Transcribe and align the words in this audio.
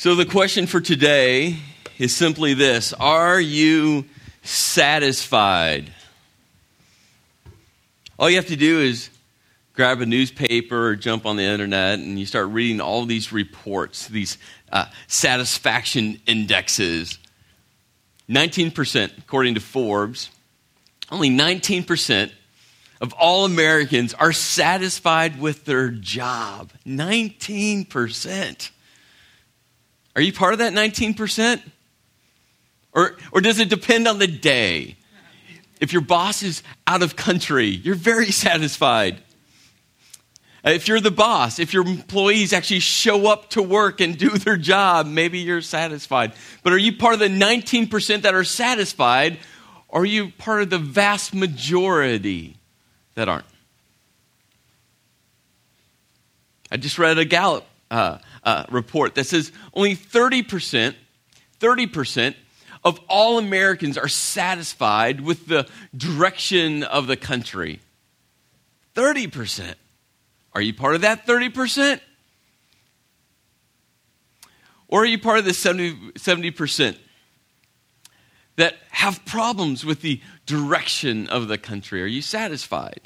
So, 0.00 0.14
the 0.14 0.24
question 0.24 0.66
for 0.66 0.80
today 0.80 1.58
is 1.98 2.16
simply 2.16 2.54
this 2.54 2.94
Are 2.94 3.38
you 3.38 4.06
satisfied? 4.42 5.92
All 8.18 8.30
you 8.30 8.36
have 8.36 8.46
to 8.46 8.56
do 8.56 8.80
is 8.80 9.10
grab 9.74 10.00
a 10.00 10.06
newspaper 10.06 10.86
or 10.86 10.96
jump 10.96 11.26
on 11.26 11.36
the 11.36 11.42
internet 11.42 11.98
and 11.98 12.18
you 12.18 12.24
start 12.24 12.48
reading 12.48 12.80
all 12.80 13.04
these 13.04 13.30
reports, 13.30 14.08
these 14.08 14.38
uh, 14.72 14.86
satisfaction 15.06 16.18
indexes. 16.24 17.18
19%, 18.30 19.18
according 19.18 19.56
to 19.56 19.60
Forbes, 19.60 20.30
only 21.10 21.28
19% 21.28 22.32
of 23.02 23.12
all 23.12 23.44
Americans 23.44 24.14
are 24.14 24.32
satisfied 24.32 25.38
with 25.38 25.66
their 25.66 25.90
job. 25.90 26.72
19%. 26.86 28.70
Are 30.16 30.22
you 30.22 30.32
part 30.32 30.52
of 30.52 30.58
that 30.58 30.72
19%? 30.72 31.62
Or, 32.92 33.16
or 33.32 33.40
does 33.40 33.58
it 33.60 33.68
depend 33.68 34.08
on 34.08 34.18
the 34.18 34.26
day? 34.26 34.96
If 35.80 35.92
your 35.92 36.02
boss 36.02 36.42
is 36.42 36.62
out 36.86 37.02
of 37.02 37.16
country, 37.16 37.68
you're 37.68 37.94
very 37.94 38.30
satisfied. 38.30 39.22
If 40.62 40.88
you're 40.88 41.00
the 41.00 41.10
boss, 41.10 41.58
if 41.58 41.72
your 41.72 41.86
employees 41.86 42.52
actually 42.52 42.80
show 42.80 43.28
up 43.28 43.50
to 43.50 43.62
work 43.62 44.00
and 44.00 44.18
do 44.18 44.28
their 44.30 44.58
job, 44.58 45.06
maybe 45.06 45.38
you're 45.38 45.62
satisfied. 45.62 46.32
But 46.62 46.74
are 46.74 46.78
you 46.78 46.96
part 46.96 47.14
of 47.14 47.20
the 47.20 47.28
19% 47.28 48.22
that 48.22 48.34
are 48.34 48.44
satisfied? 48.44 49.38
Or 49.88 50.02
are 50.02 50.06
you 50.06 50.30
part 50.30 50.62
of 50.62 50.70
the 50.70 50.78
vast 50.78 51.34
majority 51.34 52.56
that 53.14 53.28
aren't? 53.28 53.46
I 56.70 56.76
just 56.76 56.98
read 56.98 57.18
a 57.18 57.24
Gallup 57.24 57.64
uh, 57.90 58.18
uh, 58.44 58.64
report 58.70 59.14
that 59.14 59.24
says 59.24 59.52
only 59.74 59.96
30%, 59.96 60.94
30% 61.60 62.34
of 62.84 62.98
all 63.08 63.38
Americans 63.38 63.98
are 63.98 64.08
satisfied 64.08 65.20
with 65.20 65.46
the 65.46 65.68
direction 65.96 66.82
of 66.82 67.06
the 67.06 67.16
country. 67.16 67.80
30%. 68.94 69.74
Are 70.54 70.60
you 70.60 70.74
part 70.74 70.94
of 70.94 71.02
that 71.02 71.26
30%? 71.26 72.00
Or 74.88 75.02
are 75.02 75.06
you 75.06 75.18
part 75.18 75.38
of 75.38 75.44
the 75.44 75.54
70, 75.54 76.12
70% 76.14 76.98
that 78.56 78.74
have 78.90 79.24
problems 79.24 79.84
with 79.84 80.00
the 80.02 80.20
direction 80.46 81.28
of 81.28 81.46
the 81.46 81.58
country? 81.58 82.02
Are 82.02 82.06
you 82.06 82.22
satisfied? 82.22 83.00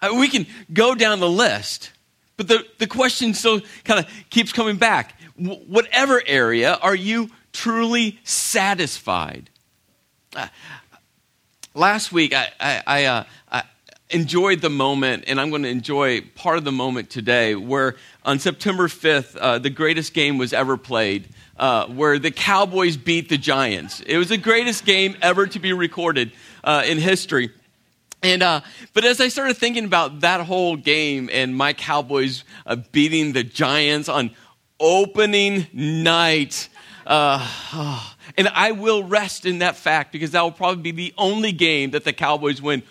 Uh, 0.00 0.14
we 0.18 0.28
can 0.28 0.46
go 0.72 0.94
down 0.94 1.20
the 1.20 1.28
list, 1.28 1.92
but 2.36 2.48
the, 2.48 2.66
the 2.78 2.86
question 2.86 3.34
still 3.34 3.60
kind 3.84 4.04
of 4.04 4.10
keeps 4.30 4.52
coming 4.52 4.76
back. 4.76 5.18
W- 5.40 5.60
whatever 5.66 6.22
area, 6.26 6.74
are 6.74 6.94
you 6.94 7.30
truly 7.52 8.18
satisfied? 8.24 9.50
Uh, 10.34 10.48
last 11.74 12.12
week, 12.12 12.34
I, 12.34 12.48
I, 12.58 12.82
I, 12.86 13.04
uh, 13.04 13.24
I, 13.50 13.62
enjoyed 14.10 14.60
the 14.60 14.70
moment, 14.70 15.24
and 15.26 15.40
I'm 15.40 15.50
going 15.50 15.62
to 15.62 15.68
enjoy 15.68 16.20
part 16.20 16.58
of 16.58 16.64
the 16.64 16.72
moment 16.72 17.10
today, 17.10 17.54
where 17.54 17.96
on 18.24 18.38
September 18.38 18.86
5th, 18.86 19.36
uh, 19.40 19.58
the 19.58 19.70
greatest 19.70 20.14
game 20.14 20.38
was 20.38 20.52
ever 20.52 20.76
played. 20.76 21.28
Uh, 21.56 21.86
where 21.86 22.18
the 22.18 22.32
Cowboys 22.32 22.96
beat 22.96 23.28
the 23.28 23.38
Giants. 23.38 24.00
It 24.00 24.18
was 24.18 24.30
the 24.30 24.36
greatest 24.36 24.84
game 24.84 25.16
ever 25.22 25.46
to 25.46 25.60
be 25.60 25.72
recorded 25.72 26.32
uh, 26.64 26.82
in 26.84 26.98
history. 26.98 27.52
And 28.24 28.42
uh, 28.42 28.62
but 28.94 29.04
as 29.04 29.20
I 29.20 29.28
started 29.28 29.58
thinking 29.58 29.84
about 29.84 30.20
that 30.20 30.40
whole 30.40 30.76
game 30.76 31.28
and 31.30 31.54
my 31.54 31.74
Cowboys 31.74 32.42
uh, 32.64 32.76
beating 32.90 33.34
the 33.34 33.44
Giants 33.44 34.08
on 34.08 34.30
opening 34.80 35.66
night, 35.74 36.70
uh, 37.06 37.38
oh, 37.74 38.14
and 38.38 38.48
I 38.48 38.72
will 38.72 39.04
rest 39.04 39.44
in 39.44 39.58
that 39.58 39.76
fact 39.76 40.10
because 40.10 40.30
that 40.30 40.40
will 40.40 40.52
probably 40.52 40.90
be 40.90 41.10
the 41.10 41.14
only 41.18 41.52
game 41.52 41.90
that 41.90 42.04
the 42.04 42.14
Cowboys 42.14 42.62
win 42.62 42.82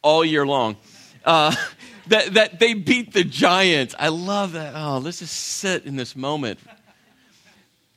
all 0.00 0.24
year 0.24 0.46
long. 0.46 0.76
Uh, 1.22 1.54
that, 2.06 2.32
that 2.32 2.58
they 2.58 2.72
beat 2.72 3.12
the 3.12 3.24
Giants. 3.24 3.94
I 3.98 4.08
love 4.08 4.52
that. 4.52 4.72
Oh, 4.74 4.98
let's 4.98 5.18
just 5.18 5.34
sit 5.34 5.84
in 5.84 5.96
this 5.96 6.16
moment. 6.16 6.58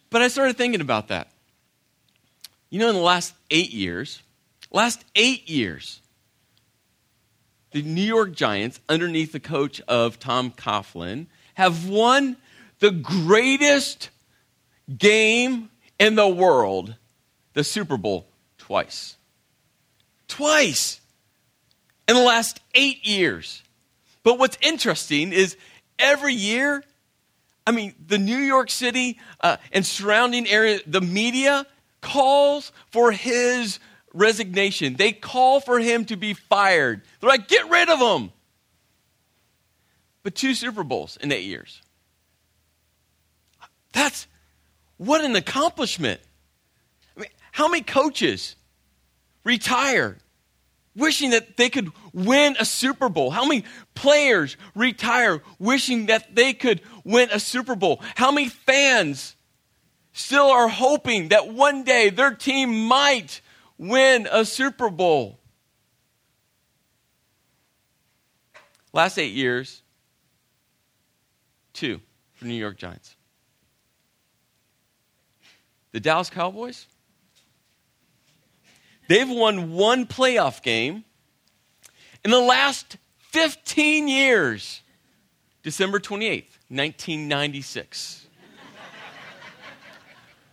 But 0.09 0.21
I 0.21 0.27
started 0.27 0.57
thinking 0.57 0.81
about 0.81 1.07
that. 1.07 1.29
You 2.69 2.79
know, 2.79 2.89
in 2.89 2.95
the 2.95 3.01
last 3.01 3.33
eight 3.49 3.71
years, 3.71 4.21
last 4.71 5.05
eight 5.15 5.49
years, 5.49 6.01
the 7.75 7.81
New 7.81 8.01
York 8.01 8.31
Giants, 8.31 8.79
underneath 8.87 9.33
the 9.33 9.39
coach 9.41 9.81
of 9.81 10.17
Tom 10.17 10.49
Coughlin, 10.49 11.25
have 11.55 11.89
won 11.89 12.37
the 12.79 12.89
greatest 12.89 14.11
game 14.97 15.69
in 15.99 16.15
the 16.15 16.25
world, 16.25 16.95
the 17.51 17.65
Super 17.65 17.97
Bowl, 17.97 18.27
twice. 18.57 19.17
Twice 20.29 21.01
in 22.07 22.15
the 22.15 22.21
last 22.21 22.61
eight 22.75 23.05
years. 23.05 23.61
But 24.23 24.39
what's 24.39 24.57
interesting 24.61 25.33
is 25.33 25.57
every 25.99 26.33
year, 26.33 26.81
I 27.67 27.71
mean, 27.71 27.93
the 28.07 28.17
New 28.17 28.37
York 28.37 28.71
City 28.71 29.19
uh, 29.41 29.57
and 29.73 29.85
surrounding 29.85 30.47
area, 30.47 30.79
the 30.87 31.01
media 31.01 31.65
calls 31.99 32.71
for 32.91 33.11
his 33.11 33.79
resignation. 34.15 34.95
They 34.95 35.11
call 35.11 35.59
for 35.59 35.79
him 35.79 36.05
to 36.05 36.15
be 36.15 36.33
fired. 36.33 37.01
They're 37.19 37.29
like, 37.29 37.47
get 37.47 37.69
rid 37.69 37.89
of 37.89 37.99
him. 37.99 38.31
But 40.23 40.33
two 40.33 40.55
Super 40.55 40.83
Bowls 40.83 41.17
in 41.21 41.31
eight 41.31 41.43
years. 41.43 41.81
That's 43.93 44.27
what 44.97 45.23
an 45.23 45.35
accomplishment. 45.35 46.19
I 47.15 47.21
mean, 47.21 47.29
how 47.51 47.67
many 47.67 47.83
coaches 47.83 48.55
retire 49.43 50.17
wishing 50.95 51.31
that 51.31 51.57
they 51.57 51.69
could 51.69 51.91
win 52.13 52.55
a 52.59 52.65
Super 52.65 53.09
Bowl? 53.09 53.29
How 53.29 53.45
many 53.45 53.65
players 53.93 54.57
retire 54.73 55.41
wishing 55.59 56.07
that 56.07 56.35
they 56.35 56.53
could 56.53 56.81
win 57.03 57.29
a 57.31 57.39
Super 57.39 57.75
Bowl? 57.75 58.01
How 58.15 58.31
many 58.31 58.49
fans 58.49 59.35
still 60.13 60.47
are 60.47 60.69
hoping 60.69 61.27
that 61.29 61.49
one 61.49 61.83
day 61.83 62.09
their 62.09 62.33
team 62.33 62.87
might 62.87 63.41
win 63.77 64.27
a 64.31 64.45
Super 64.45 64.89
Bowl? 64.89 65.39
Last 68.93 69.17
eight 69.17 69.33
years, 69.33 69.81
two 71.73 71.99
for 72.33 72.45
New 72.45 72.53
York 72.53 72.77
Giants. 72.77 73.15
The 75.91 75.99
Dallas 75.99 76.29
Cowboys, 76.29 76.87
They've 79.07 79.29
won 79.29 79.71
one 79.71 80.05
playoff 80.07 80.61
game 80.63 81.03
in 82.23 82.31
the 82.31 82.39
last 82.39 82.97
15 83.31 84.07
years. 84.07 84.81
December 85.61 85.99
28th, 85.99 86.57
1996. 86.69 88.27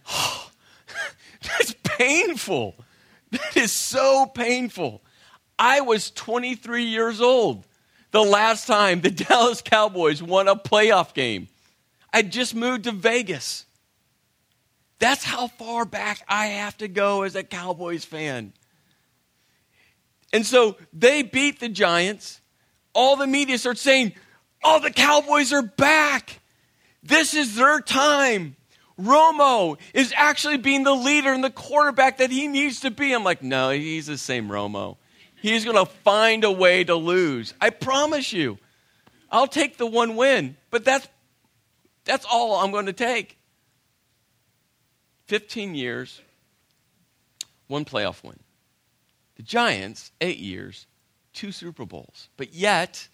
that's 1.43 1.75
painful. 1.83 2.75
That 3.55 3.57
is 3.57 3.73
so 3.73 4.27
painful. 4.27 5.03
I 5.59 5.81
was 5.81 6.11
23 6.11 6.85
years 6.85 7.21
old 7.21 7.67
the 8.11 8.21
last 8.23 8.67
time 8.67 9.01
the 9.01 9.11
Dallas 9.29 9.63
Cowboys 9.63 10.23
won 10.23 10.49
a 10.49 10.57
playoff 10.57 11.15
game. 11.15 11.49
I 12.13 12.21
just 12.23 12.55
moved 12.55 12.85
to 12.85 12.93
Vegas. 12.93 13.65
That's 14.99 15.25
how 15.25 15.49
far 15.49 15.87
back 15.87 16.23
I 16.29 16.47
have 16.47 16.77
to 16.79 16.89
go 16.89 17.23
as 17.23 17.35
a 17.35 17.43
Cowboys 17.43 18.05
fan. 18.05 18.53
And 20.33 20.47
so 20.47 20.77
they 20.93 21.23
beat 21.23 21.59
the 21.59 21.71
Giants. 21.71 22.41
All 22.95 23.17
the 23.17 23.27
media 23.27 23.57
starts 23.57 23.81
saying, 23.81 24.13
Oh, 24.63 24.79
the 24.79 24.91
Cowboys 24.91 25.53
are 25.53 25.63
back. 25.63 26.41
This 27.03 27.35
is 27.35 27.57
their 27.57 27.81
time. 27.81 28.57
Romo 29.03 29.79
is 29.95 30.13
actually 30.17 30.59
being 30.59 30.85
the 30.85 30.95
leader 30.95 31.33
and 31.33 31.43
the 31.43 31.51
quarterback 31.51 32.19
that 32.19 32.31
he 32.31 32.47
needs 32.49 32.81
to 32.81 32.91
be. 32.91 33.13
I'm 33.13 33.25
like, 33.25 33.43
no, 33.43 33.71
he's 33.71 34.07
the 34.07 34.19
same 34.19 34.49
Romo. 34.49 34.97
He's 35.41 35.65
going 35.65 35.77
to 35.77 35.87
find 35.87 36.45
a 36.45 36.53
way 36.53 36.85
to 36.85 36.95
lose. 36.95 37.55
I 37.61 37.71
promise 37.71 38.33
you. 38.33 38.59
I'll 39.31 39.47
take 39.47 39.79
the 39.79 39.87
one 39.87 40.15
win, 40.15 40.57
but 40.71 40.85
that's 40.85 41.09
that's 42.05 42.27
all 42.31 42.57
I'm 42.57 42.71
going 42.71 42.87
to 42.87 42.93
take. 42.93 43.39
15 45.27 45.75
years, 45.75 46.21
one 47.69 47.85
playoff 47.85 48.23
win. 48.23 48.39
The 49.37 49.43
Giants, 49.43 50.13
eight 50.21 50.39
years, 50.39 50.87
two 51.33 51.53
Super 51.53 51.87
Bowls. 51.87 52.29
But 52.37 52.53
yet, 52.53 53.09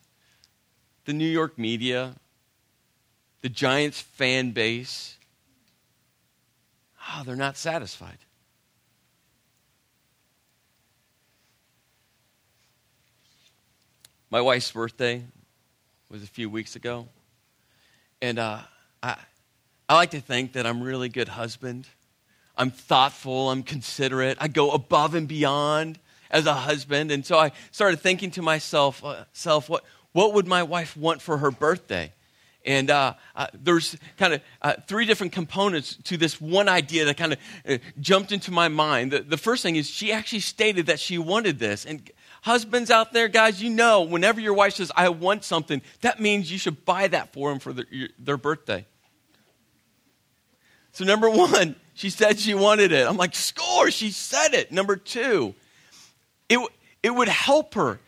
the 1.05 1.13
New 1.13 1.29
York 1.29 1.59
media, 1.59 2.17
the 3.43 3.49
Giants 3.49 4.01
fan 4.01 4.51
base, 4.51 5.18
oh, 7.09 7.23
they're 7.25 7.37
not 7.37 7.57
satisfied. 7.57 8.19
My 14.31 14.41
wife's 14.41 14.71
birthday 14.71 15.23
was 16.11 16.23
a 16.23 16.27
few 16.27 16.51
weeks 16.51 16.77
ago, 16.77 17.09
and 18.21 18.39
uh, 18.39 18.59
I, 19.03 19.17
I 19.89 19.95
like 19.95 20.11
to 20.11 20.21
think 20.21 20.53
that 20.53 20.67
I'm 20.67 20.83
really 20.83 21.09
good 21.09 21.29
husband. 21.29 21.87
I'm 22.57 22.71
thoughtful, 22.71 23.51
I'm 23.51 23.63
considerate, 23.63 24.37
I 24.41 24.49
go 24.49 24.73
above 24.73 25.15
and 25.15 25.29
beyond 25.29 25.99
as 26.31 26.47
a 26.47 26.55
husband. 26.55 27.11
And 27.11 27.25
so 27.25 27.39
I 27.39 27.53
started 27.71 28.01
thinking 28.01 28.31
to 28.33 28.43
myself, 28.43 29.05
uh, 29.05 29.25
self, 29.33 29.69
what, 29.69 29.85
what 30.13 30.35
would 30.35 30.47
my 30.47 30.63
wife 30.63 30.97
want 30.97 31.23
for 31.23 31.39
her 31.39 31.51
birthday? 31.51 32.13
And 32.69 32.91
uh, 32.91 33.15
uh, 33.35 33.47
there's 33.55 33.97
kind 34.19 34.35
of 34.35 34.43
uh, 34.61 34.75
three 34.87 35.07
different 35.07 35.33
components 35.33 35.97
to 36.05 36.19
this 36.19 36.39
one 36.39 36.69
idea 36.69 37.07
that 37.07 37.17
kind 37.17 37.33
of 37.33 37.39
uh, 37.67 37.79
jumped 37.99 38.31
into 38.31 38.51
my 38.51 38.69
mind. 38.69 39.11
The, 39.11 39.21
the 39.21 39.39
first 39.39 39.63
thing 39.63 39.77
is 39.77 39.89
she 39.89 40.13
actually 40.13 40.41
stated 40.41 40.85
that 40.87 41.01
she 41.01 41.17
wanted 41.17 41.59
this. 41.59 41.87
And 41.87 42.11
husbands 42.43 42.91
out 42.91 43.15
there, 43.15 43.27
guys, 43.29 43.63
you 43.63 43.71
know, 43.71 44.03
whenever 44.03 44.39
your 44.39 44.53
wife 44.53 44.75
says, 44.75 44.93
I 44.95 45.09
want 45.09 45.45
something, 45.45 45.81
that 46.03 46.21
means 46.21 46.53
you 46.53 46.59
should 46.59 46.85
buy 46.85 47.09
that 47.09 47.33
for 47.33 47.49
them 47.49 47.59
for 47.59 47.73
their, 47.73 47.87
their 48.19 48.37
birthday. 48.37 48.85
So, 50.93 51.07
number 51.07 51.31
one, 51.31 51.75
she 51.95 52.11
said 52.11 52.39
she 52.39 52.53
wanted 52.53 52.93
it. 52.93 53.07
I'm 53.09 53.17
like, 53.17 53.35
score, 53.35 53.91
she 53.91 54.11
said 54.11 54.53
it. 54.53 54.73
Number 54.73 54.97
two, 54.97 55.55
it, 56.51 56.61
it 57.03 57.15
would 57.15 57.29
help 57.29 57.77
her. 57.77 57.99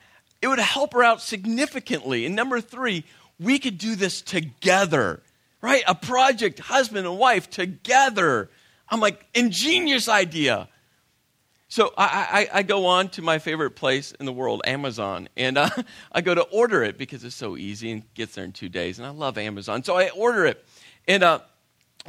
It 0.43 0.49
would 0.49 0.59
help 0.59 0.93
her 0.93 1.03
out 1.03 1.23
significantly. 1.23 2.27
And 2.27 2.37
number 2.37 2.61
three, 2.61 3.05
we 3.41 3.59
could 3.59 3.79
do 3.79 3.97
this 3.97 4.21
together, 4.21 5.23
right? 5.63 5.83
A 5.89 5.95
project, 5.95 6.59
husband 6.59 7.07
and 7.07 7.19
wife 7.19 7.49
together. 7.49 8.51
I'm 8.89 9.01
like, 9.01 9.27
ingenious 9.35 10.09
idea. 10.09 10.69
So 11.69 11.95
I, 11.97 12.49
I, 12.53 12.59
I, 12.59 12.63
go 12.65 12.87
on 12.87 13.11
to 13.11 13.23
my 13.23 13.39
favorite 13.39 13.77
place 13.77 14.11
in 14.11 14.27
the 14.27 14.33
world, 14.33 14.61
Amazon, 14.67 15.29
and 15.37 15.57
uh, 15.57 15.71
I 16.13 16.21
go 16.21 16.35
to 16.35 16.43
order 16.43 16.83
it 16.83 16.99
because 16.99 17.23
it's 17.25 17.37
so 17.37 17.57
easy 17.57 17.93
and 17.93 18.15
gets 18.15 18.35
there 18.35 18.45
in 18.45 18.53
two 18.53 18.69
days. 18.69 18.99
And 18.99 19.07
I 19.07 19.11
love 19.11 19.39
Amazon, 19.39 19.85
so 19.85 19.97
I 19.97 20.09
order 20.11 20.47
it. 20.47 20.65
And 21.07 21.23
uh, 21.23 21.39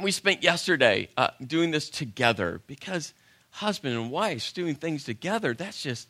we 0.00 0.10
spent 0.10 0.42
yesterday 0.42 1.08
uh, 1.16 1.28
doing 1.46 1.70
this 1.70 1.88
together 1.88 2.60
because 2.66 3.14
husband 3.50 3.96
and 3.96 4.10
wife 4.10 4.52
doing 4.52 4.74
things 4.74 5.04
together, 5.04 5.54
that's 5.54 5.80
just 5.80 6.08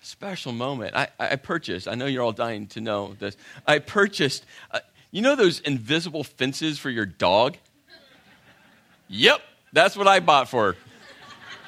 special 0.00 0.52
moment. 0.52 0.96
I, 0.96 1.08
I 1.18 1.36
purchased, 1.36 1.88
I 1.88 1.94
know 1.94 2.06
you're 2.06 2.22
all 2.22 2.32
dying 2.32 2.66
to 2.68 2.80
know 2.80 3.14
this. 3.18 3.36
I 3.66 3.78
purchased, 3.78 4.44
uh, 4.70 4.80
you 5.10 5.22
know 5.22 5.36
those 5.36 5.60
invisible 5.60 6.24
fences 6.24 6.78
for 6.78 6.90
your 6.90 7.06
dog? 7.06 7.56
yep, 9.08 9.40
that's 9.72 9.96
what 9.96 10.08
I 10.08 10.20
bought 10.20 10.48
for. 10.48 10.76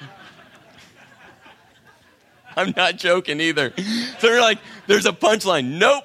I'm 2.57 2.73
not 2.77 2.97
joking 2.97 3.41
either. 3.41 3.73
So 4.19 4.29
they're 4.29 4.41
like, 4.41 4.59
there's 4.87 5.07
a 5.07 5.13
punchline. 5.13 5.79
Nope. 5.79 6.05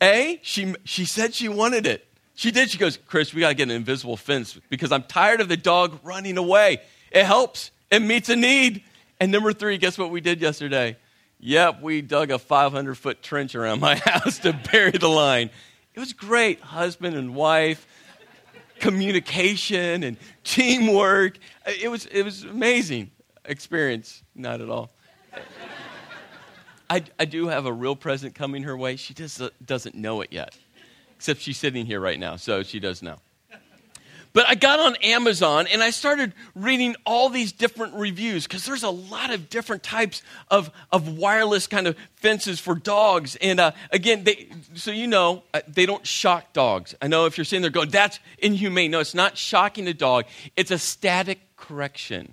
A, 0.00 0.38
she, 0.42 0.74
she 0.84 1.04
said 1.04 1.34
she 1.34 1.48
wanted 1.48 1.86
it. 1.86 2.06
She 2.34 2.52
did. 2.52 2.70
She 2.70 2.78
goes, 2.78 2.98
Chris, 3.08 3.34
we 3.34 3.40
got 3.40 3.48
to 3.48 3.54
get 3.54 3.64
an 3.64 3.72
invisible 3.72 4.16
fence 4.16 4.58
because 4.68 4.92
I'm 4.92 5.02
tired 5.02 5.40
of 5.40 5.48
the 5.48 5.56
dog 5.56 5.98
running 6.04 6.38
away. 6.38 6.80
It 7.10 7.24
helps, 7.24 7.72
it 7.90 8.00
meets 8.00 8.28
a 8.28 8.36
need. 8.36 8.84
And 9.18 9.32
number 9.32 9.52
three, 9.52 9.76
guess 9.76 9.98
what 9.98 10.10
we 10.10 10.20
did 10.20 10.40
yesterday? 10.40 10.96
Yep, 11.40 11.82
we 11.82 12.02
dug 12.02 12.30
a 12.30 12.38
500 12.38 12.94
foot 12.96 13.22
trench 13.22 13.54
around 13.54 13.80
my 13.80 13.96
house 14.04 14.38
to 14.40 14.52
bury 14.72 14.92
the 14.92 15.08
line. 15.08 15.50
It 15.94 16.00
was 16.00 16.12
great. 16.12 16.60
Husband 16.60 17.16
and 17.16 17.34
wife, 17.34 17.86
communication 18.80 20.02
and 20.02 20.16
teamwork. 20.44 21.38
It 21.66 21.90
was, 21.90 22.06
it 22.06 22.22
was 22.22 22.44
amazing 22.44 23.10
experience. 23.44 24.22
Not 24.34 24.60
at 24.60 24.68
all. 24.68 24.90
I, 26.90 27.04
I 27.18 27.26
do 27.26 27.48
have 27.48 27.66
a 27.66 27.72
real 27.72 27.94
present 27.94 28.34
coming 28.34 28.62
her 28.62 28.76
way. 28.76 28.96
She 28.96 29.12
just 29.12 29.42
doesn't 29.64 29.94
know 29.94 30.22
it 30.22 30.32
yet, 30.32 30.56
except 31.16 31.40
she's 31.40 31.58
sitting 31.58 31.84
here 31.84 32.00
right 32.00 32.18
now, 32.18 32.36
so 32.36 32.62
she 32.62 32.80
does 32.80 33.02
know. 33.02 33.16
But 34.38 34.48
I 34.48 34.54
got 34.54 34.78
on 34.78 34.94
Amazon 35.02 35.66
and 35.66 35.82
I 35.82 35.90
started 35.90 36.32
reading 36.54 36.94
all 37.04 37.28
these 37.28 37.50
different 37.50 37.94
reviews 37.94 38.46
because 38.46 38.64
there's 38.64 38.84
a 38.84 38.88
lot 38.88 39.32
of 39.32 39.50
different 39.50 39.82
types 39.82 40.22
of, 40.48 40.70
of 40.92 41.18
wireless 41.18 41.66
kind 41.66 41.88
of 41.88 41.96
fences 42.14 42.60
for 42.60 42.76
dogs. 42.76 43.34
And 43.34 43.58
uh, 43.58 43.72
again, 43.90 44.22
they, 44.22 44.46
so 44.74 44.92
you 44.92 45.08
know, 45.08 45.42
uh, 45.52 45.62
they 45.66 45.86
don't 45.86 46.06
shock 46.06 46.52
dogs. 46.52 46.94
I 47.02 47.08
know 47.08 47.26
if 47.26 47.36
you're 47.36 47.44
sitting 47.44 47.62
there 47.62 47.72
going, 47.72 47.90
that's 47.90 48.20
inhumane. 48.38 48.92
No, 48.92 49.00
it's 49.00 49.12
not 49.12 49.36
shocking 49.36 49.88
a 49.88 49.92
dog, 49.92 50.26
it's 50.54 50.70
a 50.70 50.78
static 50.78 51.40
correction. 51.56 52.32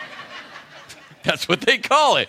that's 1.22 1.48
what 1.48 1.62
they 1.62 1.78
call 1.78 2.18
it. 2.18 2.28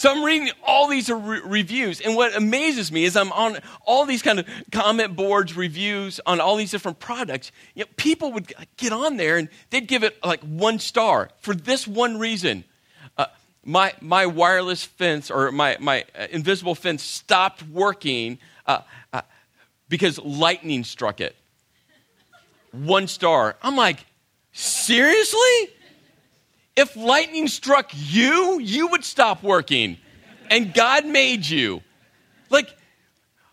So 0.00 0.10
I'm 0.10 0.24
reading 0.24 0.50
all 0.66 0.88
these 0.88 1.10
re- 1.10 1.42
reviews, 1.44 2.00
and 2.00 2.16
what 2.16 2.34
amazes 2.34 2.90
me 2.90 3.04
is 3.04 3.18
I'm 3.18 3.30
on 3.32 3.58
all 3.84 4.06
these 4.06 4.22
kind 4.22 4.38
of 4.38 4.46
comment 4.72 5.14
boards, 5.14 5.54
reviews 5.54 6.20
on 6.24 6.40
all 6.40 6.56
these 6.56 6.70
different 6.70 7.00
products. 7.00 7.52
You 7.74 7.84
know, 7.84 7.90
people 7.98 8.32
would 8.32 8.50
get 8.78 8.94
on 8.94 9.18
there 9.18 9.36
and 9.36 9.50
they'd 9.68 9.86
give 9.86 10.02
it 10.02 10.16
like 10.24 10.40
one 10.40 10.78
star 10.78 11.28
for 11.40 11.54
this 11.54 11.86
one 11.86 12.18
reason. 12.18 12.64
Uh, 13.18 13.26
my, 13.62 13.92
my 14.00 14.24
wireless 14.24 14.82
fence 14.82 15.30
or 15.30 15.52
my, 15.52 15.76
my 15.78 16.06
uh, 16.18 16.28
invisible 16.30 16.74
fence 16.74 17.02
stopped 17.02 17.62
working 17.64 18.38
uh, 18.66 18.80
uh 19.12 19.20
because 19.90 20.18
lightning 20.18 20.82
struck 20.82 21.20
it. 21.20 21.36
One 22.72 23.06
star. 23.06 23.54
I'm 23.62 23.76
like, 23.76 24.06
seriously? 24.52 25.68
If 26.80 26.96
lightning 26.96 27.46
struck 27.46 27.90
you, 27.94 28.58
you 28.58 28.86
would 28.88 29.04
stop 29.04 29.42
working. 29.42 29.98
And 30.48 30.72
God 30.72 31.04
made 31.04 31.46
you. 31.46 31.82
Like, 32.48 32.74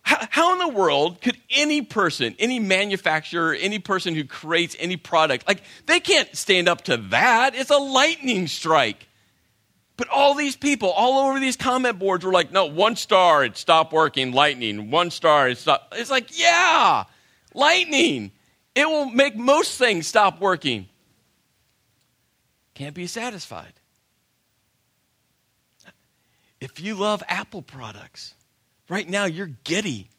how, 0.01 0.53
in 0.53 0.59
the 0.59 0.69
world 0.69 1.19
could 1.21 1.37
any 1.49 1.81
person, 1.81 2.37
any 2.39 2.61
manufacturer, 2.61 3.53
any 3.53 3.79
person 3.79 4.15
who 4.15 4.23
creates 4.23 4.77
any 4.79 4.95
product, 4.95 5.45
like, 5.45 5.61
they 5.87 5.99
can't 5.99 6.33
stand 6.37 6.69
up 6.69 6.85
to 6.85 6.95
that. 7.09 7.53
It's 7.53 7.69
a 7.69 7.77
lightning 7.77 8.47
strike. 8.47 9.09
But 9.97 10.07
all 10.07 10.33
these 10.33 10.55
people, 10.55 10.89
all 10.89 11.27
over 11.27 11.37
these 11.37 11.57
comment 11.57 11.99
boards, 11.99 12.23
were 12.23 12.31
like, 12.31 12.53
no, 12.53 12.67
one 12.67 12.95
star, 12.95 13.43
it 13.43 13.57
stopped 13.57 13.91
working, 13.91 14.31
lightning. 14.31 14.89
One 14.89 15.11
star, 15.11 15.49
it 15.49 15.57
stopped. 15.57 15.95
It's 15.97 16.09
like, 16.09 16.39
yeah, 16.39 17.03
lightning. 17.53 18.31
It 18.73 18.87
will 18.87 19.09
make 19.09 19.35
most 19.35 19.77
things 19.77 20.07
stop 20.07 20.39
working 20.39 20.87
can't 22.77 22.93
be 22.93 23.07
satisfied. 23.07 23.73
If 26.61 26.79
you 26.79 26.93
love 26.93 27.23
Apple 27.27 27.63
products, 27.63 28.35
right 28.87 29.09
now 29.09 29.25
you're 29.25 29.49
giddy. 29.63 30.09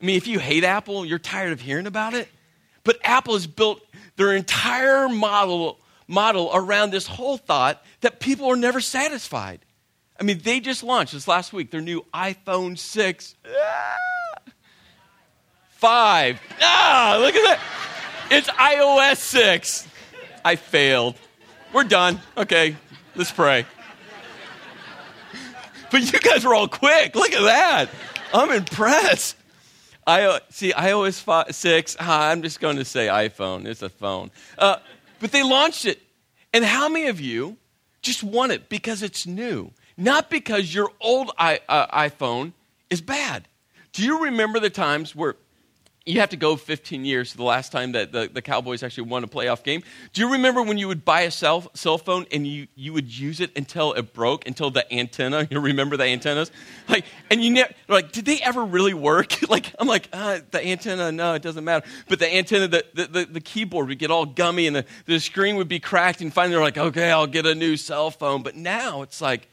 I 0.00 0.06
mean, 0.06 0.16
if 0.16 0.28
you 0.28 0.38
hate 0.38 0.62
Apple, 0.62 1.04
you're 1.04 1.18
tired 1.18 1.50
of 1.50 1.60
hearing 1.60 1.88
about 1.88 2.14
it. 2.14 2.28
But 2.84 2.98
Apple 3.02 3.34
has 3.34 3.48
built 3.48 3.82
their 4.14 4.32
entire 4.32 5.08
model, 5.08 5.80
model 6.06 6.50
around 6.54 6.90
this 6.90 7.08
whole 7.08 7.36
thought 7.36 7.82
that 8.02 8.20
people 8.20 8.46
are 8.46 8.56
never 8.56 8.80
satisfied. 8.80 9.58
I 10.18 10.22
mean, 10.22 10.38
they 10.44 10.60
just 10.60 10.84
launched 10.84 11.12
this 11.12 11.26
last 11.26 11.52
week 11.52 11.72
their 11.72 11.80
new 11.80 12.04
iPhone 12.14 12.78
6. 12.78 13.34
Ah, 13.46 14.42
5. 15.70 16.40
Ah, 16.60 17.18
look 17.20 17.34
at 17.34 17.42
that. 17.42 17.60
It's 18.30 18.48
iOS 18.48 19.16
6. 19.16 19.88
I 20.44 20.54
failed. 20.54 21.16
We're 21.72 21.84
done. 21.84 22.20
Okay, 22.36 22.76
let's 23.14 23.30
pray. 23.30 23.64
But 25.90 26.12
you 26.12 26.18
guys 26.18 26.44
were 26.44 26.54
all 26.54 26.68
quick. 26.68 27.14
Look 27.14 27.32
at 27.32 27.42
that. 27.42 27.90
I'm 28.32 28.50
impressed. 28.50 29.36
I 30.06 30.40
see 30.50 30.72
iOS 30.72 31.20
5, 31.20 31.54
6. 31.54 31.96
I'm 32.00 32.42
just 32.42 32.60
going 32.60 32.76
to 32.76 32.84
say 32.84 33.06
iPhone. 33.06 33.66
It's 33.66 33.82
a 33.82 33.88
phone. 33.88 34.30
Uh, 34.58 34.76
but 35.20 35.30
they 35.30 35.42
launched 35.42 35.86
it. 35.86 36.00
And 36.52 36.64
how 36.64 36.88
many 36.88 37.06
of 37.06 37.20
you 37.20 37.56
just 38.02 38.24
want 38.24 38.50
it 38.50 38.68
because 38.68 39.02
it's 39.02 39.26
new, 39.26 39.70
not 39.96 40.30
because 40.30 40.74
your 40.74 40.90
old 41.00 41.30
I, 41.38 41.60
uh, 41.68 41.86
iPhone 42.08 42.52
is 42.88 43.00
bad? 43.00 43.46
Do 43.92 44.04
you 44.04 44.24
remember 44.24 44.58
the 44.58 44.70
times 44.70 45.14
where 45.14 45.36
you 46.06 46.20
have 46.20 46.30
to 46.30 46.36
go 46.36 46.56
15 46.56 47.04
years 47.04 47.32
to 47.32 47.36
the 47.36 47.42
last 47.42 47.72
time 47.72 47.92
that 47.92 48.10
the, 48.10 48.30
the 48.32 48.40
Cowboys 48.40 48.82
actually 48.82 49.04
won 49.04 49.22
a 49.22 49.28
playoff 49.28 49.62
game. 49.62 49.82
Do 50.14 50.22
you 50.22 50.32
remember 50.32 50.62
when 50.62 50.78
you 50.78 50.88
would 50.88 51.04
buy 51.04 51.22
a 51.22 51.30
cell, 51.30 51.70
cell 51.74 51.98
phone 51.98 52.26
and 52.32 52.46
you, 52.46 52.68
you 52.74 52.94
would 52.94 53.14
use 53.14 53.38
it 53.38 53.50
until 53.54 53.92
it 53.92 54.14
broke, 54.14 54.46
until 54.46 54.70
the 54.70 54.90
antenna, 54.92 55.46
you 55.50 55.60
remember 55.60 55.98
the 55.98 56.04
antennas? 56.04 56.50
Like, 56.88 57.04
and 57.30 57.44
you 57.44 57.50
never, 57.50 57.72
like, 57.88 58.12
did 58.12 58.24
they 58.24 58.40
ever 58.40 58.64
really 58.64 58.94
work? 58.94 59.36
like, 59.50 59.74
I'm 59.78 59.86
like, 59.86 60.08
uh, 60.12 60.40
the 60.50 60.66
antenna, 60.66 61.12
no, 61.12 61.34
it 61.34 61.42
doesn't 61.42 61.64
matter. 61.64 61.86
But 62.08 62.18
the 62.18 62.34
antenna, 62.34 62.68
the, 62.68 62.84
the, 62.94 63.06
the, 63.06 63.24
the 63.26 63.40
keyboard 63.40 63.88
would 63.88 63.98
get 63.98 64.10
all 64.10 64.24
gummy 64.24 64.66
and 64.66 64.76
the, 64.76 64.86
the 65.04 65.20
screen 65.20 65.56
would 65.56 65.68
be 65.68 65.80
cracked 65.80 66.22
and 66.22 66.32
finally 66.32 66.54
they're 66.54 66.64
like, 66.64 66.78
okay, 66.78 67.10
I'll 67.10 67.26
get 67.26 67.44
a 67.44 67.54
new 67.54 67.76
cell 67.76 68.10
phone. 68.10 68.42
But 68.42 68.56
now 68.56 69.02
it's 69.02 69.20
like, 69.20 69.48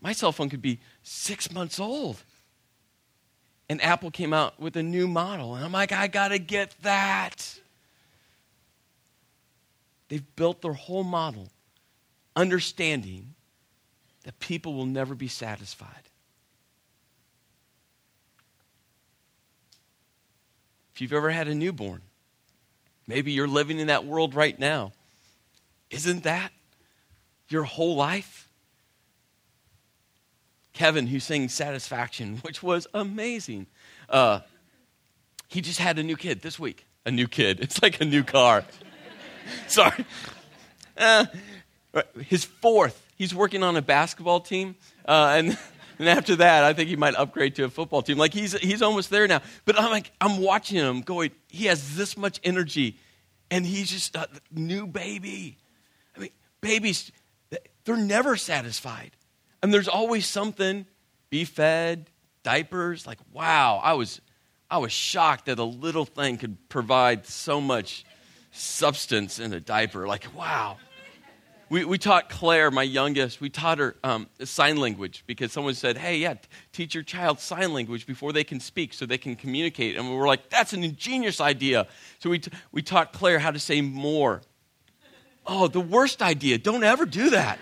my 0.00 0.12
cell 0.12 0.32
phone 0.32 0.48
could 0.48 0.62
be 0.62 0.80
six 1.02 1.52
months 1.52 1.78
old 1.78 2.24
and 3.70 3.82
Apple 3.82 4.10
came 4.10 4.34
out 4.34 4.60
with 4.60 4.76
a 4.76 4.82
new 4.82 5.08
model. 5.08 5.54
And 5.54 5.64
I'm 5.64 5.72
like, 5.72 5.92
I 5.92 6.08
got 6.08 6.28
to 6.28 6.38
get 6.38 6.74
that. 6.82 7.58
They've 10.08 10.36
built 10.36 10.60
their 10.60 10.74
whole 10.74 11.04
model 11.04 11.48
understanding 12.36 13.34
that 14.24 14.38
people 14.40 14.74
will 14.74 14.84
never 14.84 15.14
be 15.14 15.28
satisfied. 15.28 15.88
If 20.94 21.00
you've 21.00 21.14
ever 21.14 21.30
had 21.30 21.48
a 21.48 21.54
newborn, 21.54 22.02
Maybe 23.10 23.32
you're 23.32 23.48
living 23.48 23.80
in 23.80 23.88
that 23.88 24.04
world 24.04 24.36
right 24.36 24.56
now. 24.56 24.92
Isn't 25.90 26.22
that 26.22 26.52
your 27.48 27.64
whole 27.64 27.96
life? 27.96 28.48
Kevin, 30.80 31.06
who 31.06 31.20
sang 31.20 31.50
Satisfaction, 31.50 32.36
which 32.42 32.62
was 32.62 32.86
amazing, 32.94 33.66
uh, 34.08 34.40
he 35.46 35.60
just 35.60 35.78
had 35.78 35.98
a 35.98 36.02
new 36.02 36.16
kid 36.16 36.40
this 36.40 36.58
week. 36.58 36.86
A 37.04 37.10
new 37.10 37.28
kid. 37.28 37.60
It's 37.64 37.82
like 37.82 38.00
a 38.00 38.06
new 38.06 38.24
car. 38.24 38.64
Sorry. 39.66 40.06
Uh, 40.96 41.26
his 42.22 42.44
fourth. 42.44 43.06
He's 43.14 43.34
working 43.34 43.62
on 43.62 43.76
a 43.76 43.82
basketball 43.82 44.40
team. 44.40 44.74
Uh, 45.04 45.34
and, 45.36 45.58
and 45.98 46.08
after 46.08 46.36
that, 46.36 46.64
I 46.64 46.72
think 46.72 46.88
he 46.88 46.96
might 46.96 47.14
upgrade 47.14 47.56
to 47.56 47.64
a 47.64 47.68
football 47.68 48.00
team. 48.00 48.16
Like 48.16 48.32
he's, 48.32 48.54
he's 48.58 48.80
almost 48.80 49.10
there 49.10 49.28
now. 49.28 49.42
But 49.66 49.78
I'm 49.78 49.90
like, 49.90 50.10
I'm 50.18 50.40
watching 50.40 50.78
him 50.78 51.02
going, 51.02 51.32
he 51.48 51.66
has 51.66 51.94
this 51.94 52.16
much 52.16 52.40
energy. 52.42 52.96
And 53.50 53.66
he's 53.66 53.90
just 53.90 54.16
a 54.16 54.28
new 54.50 54.86
baby. 54.86 55.58
I 56.16 56.20
mean, 56.20 56.30
babies, 56.62 57.12
they're 57.84 57.98
never 57.98 58.36
satisfied. 58.36 59.10
And 59.62 59.72
there's 59.72 59.88
always 59.88 60.26
something 60.26 60.86
be 61.28 61.44
fed, 61.44 62.10
diapers. 62.42 63.06
Like, 63.06 63.18
wow, 63.32 63.80
I 63.82 63.94
was, 63.94 64.20
I 64.70 64.78
was 64.78 64.92
shocked 64.92 65.46
that 65.46 65.58
a 65.58 65.64
little 65.64 66.04
thing 66.04 66.38
could 66.38 66.68
provide 66.68 67.26
so 67.26 67.60
much 67.60 68.04
substance 68.52 69.38
in 69.38 69.52
a 69.52 69.60
diaper. 69.60 70.06
Like, 70.06 70.26
wow. 70.34 70.78
We, 71.68 71.84
we 71.84 71.98
taught 71.98 72.28
Claire, 72.28 72.72
my 72.72 72.82
youngest, 72.82 73.40
we 73.40 73.48
taught 73.48 73.78
her 73.78 73.94
um, 74.02 74.28
sign 74.42 74.78
language 74.78 75.22
because 75.28 75.52
someone 75.52 75.74
said, 75.74 75.96
hey, 75.96 76.16
yeah, 76.16 76.34
teach 76.72 76.96
your 76.96 77.04
child 77.04 77.38
sign 77.38 77.72
language 77.72 78.06
before 78.06 78.32
they 78.32 78.42
can 78.42 78.58
speak 78.58 78.92
so 78.92 79.06
they 79.06 79.18
can 79.18 79.36
communicate. 79.36 79.96
And 79.96 80.10
we 80.10 80.16
were 80.16 80.26
like, 80.26 80.50
that's 80.50 80.72
an 80.72 80.82
ingenious 80.82 81.40
idea. 81.40 81.86
So 82.18 82.28
we, 82.28 82.40
t- 82.40 82.50
we 82.72 82.82
taught 82.82 83.12
Claire 83.12 83.38
how 83.38 83.52
to 83.52 83.60
say 83.60 83.82
more. 83.82 84.42
Oh, 85.46 85.68
the 85.68 85.80
worst 85.80 86.22
idea. 86.22 86.58
Don't 86.58 86.82
ever 86.82 87.06
do 87.06 87.30
that. 87.30 87.60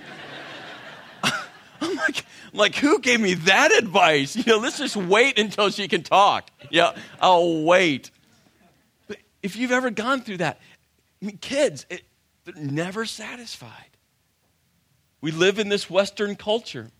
I'm 1.82 1.97
like, 1.97 2.25
I'm 2.52 2.58
like, 2.58 2.75
who 2.75 2.99
gave 3.00 3.20
me 3.20 3.35
that 3.35 3.73
advice? 3.73 4.37
You 4.37 4.44
know, 4.47 4.58
let's 4.58 4.78
just 4.78 4.97
wait 4.97 5.38
until 5.38 5.70
she 5.70 5.88
can 5.88 6.02
talk. 6.02 6.50
Yeah, 6.70 6.94
I'll 7.20 7.62
wait. 7.64 8.11
But 9.06 9.18
if 9.42 9.56
you've 9.56 9.73
ever 9.73 9.90
gone 9.90 10.23
through 10.23 10.38
that, 10.38 10.58
I 11.23 11.26
mean, 11.26 11.38
kids, 11.38 11.87
it, 11.90 12.02
they're 12.44 12.62
never 12.62 13.04
satisfied. 13.04 13.70
We 15.20 15.32
live 15.32 15.58
in 15.58 15.68
this 15.68 15.90
Western 15.90 16.37
culture, 16.37 16.90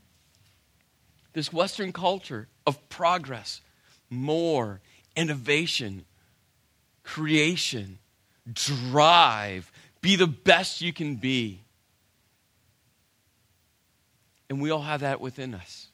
this 1.32 1.52
Western 1.52 1.92
culture 1.92 2.49
of 2.66 2.88
progress, 2.88 3.61
more, 4.11 4.80
innovation, 5.16 6.04
creation, 7.04 7.99
drive, 8.52 9.70
be 10.00 10.16
the 10.16 10.26
best 10.26 10.80
you 10.80 10.92
can 10.92 11.16
be. 11.16 11.61
And 14.49 14.61
we 14.61 14.71
all 14.71 14.83
have 14.83 15.00
that 15.00 15.21
within 15.21 15.55
us. 15.55 15.88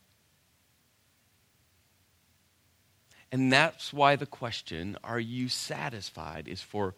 And 3.33 3.53
that's 3.53 3.93
why 3.93 4.15
the 4.15 4.27
question, 4.27 4.97
are 5.03 5.19
you 5.19 5.49
satisfied, 5.49 6.47
is 6.47 6.63
for 6.63 6.95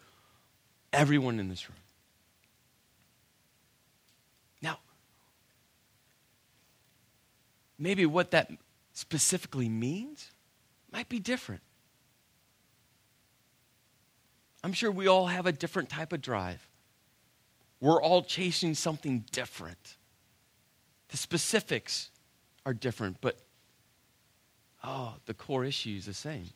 everyone 0.93 1.39
in 1.39 1.49
this 1.49 1.67
room. 1.67 1.79
Now, 4.61 4.77
maybe 7.79 8.05
what 8.05 8.31
that 8.31 8.51
specifically 8.93 9.67
means 9.67 10.29
might 10.91 11.09
be 11.09 11.17
different. 11.19 11.61
I'm 14.63 14.73
sure 14.73 14.91
we 14.91 15.07
all 15.07 15.27
have 15.27 15.45
a 15.45 15.51
different 15.51 15.89
type 15.89 16.13
of 16.13 16.21
drive. 16.21 16.67
We're 17.79 18.01
all 18.01 18.21
chasing 18.21 18.73
something 18.73 19.25
different. 19.31 19.97
The 21.09 21.17
specifics 21.17 22.09
are 22.65 22.73
different, 22.73 23.17
but 23.21 23.37
oh, 24.83 25.15
the 25.25 25.33
core 25.33 25.63
issue 25.63 25.95
is 25.97 26.05
the 26.05 26.13
same. 26.13 26.49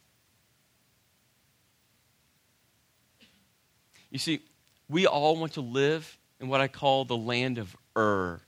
You 4.09 4.19
see, 4.19 4.41
we 4.89 5.07
all 5.07 5.37
want 5.37 5.53
to 5.53 5.61
live 5.61 6.17
in 6.39 6.49
what 6.49 6.59
I 6.59 6.67
call 6.67 7.05
the 7.05 7.15
land 7.15 7.57
of 7.57 7.77
Ur. 7.97 8.41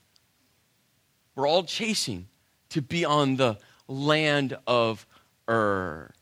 We're 1.34 1.48
all 1.48 1.64
chasing 1.64 2.26
to 2.70 2.82
be 2.82 3.04
on 3.04 3.36
the 3.36 3.58
land 3.88 4.56
of 4.66 5.06
Ur. 5.48 6.12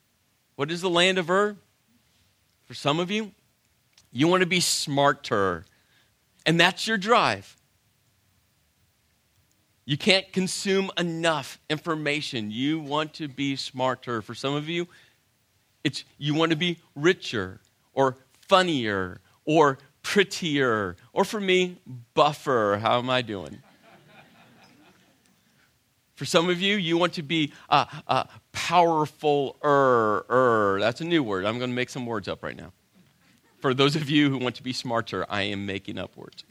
What 0.54 0.70
is 0.70 0.80
the 0.80 0.90
land 0.90 1.18
of 1.18 1.28
Ur? 1.28 1.56
For 2.66 2.74
some 2.74 3.00
of 3.00 3.10
you, 3.10 3.32
you 4.12 4.28
want 4.28 4.42
to 4.42 4.46
be 4.46 4.60
smarter, 4.60 5.64
and 6.46 6.60
that's 6.60 6.86
your 6.86 6.98
drive. 6.98 7.56
You 9.84 9.96
can't 9.96 10.32
consume 10.32 10.90
enough 10.96 11.58
information. 11.68 12.50
You 12.50 12.80
want 12.80 13.14
to 13.14 13.28
be 13.28 13.56
smarter. 13.56 14.22
For 14.22 14.34
some 14.34 14.54
of 14.54 14.68
you, 14.68 14.86
it's 15.82 16.04
you 16.18 16.34
want 16.34 16.50
to 16.50 16.56
be 16.56 16.78
richer 16.94 17.60
or 17.92 18.16
funnier 18.48 19.20
or 19.44 19.78
prettier. 20.02 20.96
Or 21.12 21.24
for 21.24 21.40
me, 21.40 21.80
buffer. 22.14 22.78
How 22.80 22.98
am 22.98 23.10
I 23.10 23.22
doing? 23.22 23.58
For 26.14 26.26
some 26.26 26.48
of 26.48 26.60
you, 26.60 26.76
you 26.76 26.96
want 26.96 27.14
to 27.14 27.22
be 27.22 27.52
uh, 27.68 27.86
uh, 28.06 28.24
powerful 28.52 29.56
er. 29.64 30.76
That's 30.78 31.00
a 31.00 31.04
new 31.04 31.24
word. 31.24 31.44
I'm 31.44 31.58
going 31.58 31.70
to 31.70 31.74
make 31.74 31.90
some 31.90 32.06
words 32.06 32.28
up 32.28 32.44
right 32.44 32.56
now. 32.56 32.72
For 33.58 33.74
those 33.74 33.96
of 33.96 34.08
you 34.08 34.30
who 34.30 34.38
want 34.38 34.54
to 34.56 34.62
be 34.62 34.72
smarter, 34.72 35.26
I 35.28 35.42
am 35.42 35.66
making 35.66 35.98
up 35.98 36.16
words. 36.16 36.44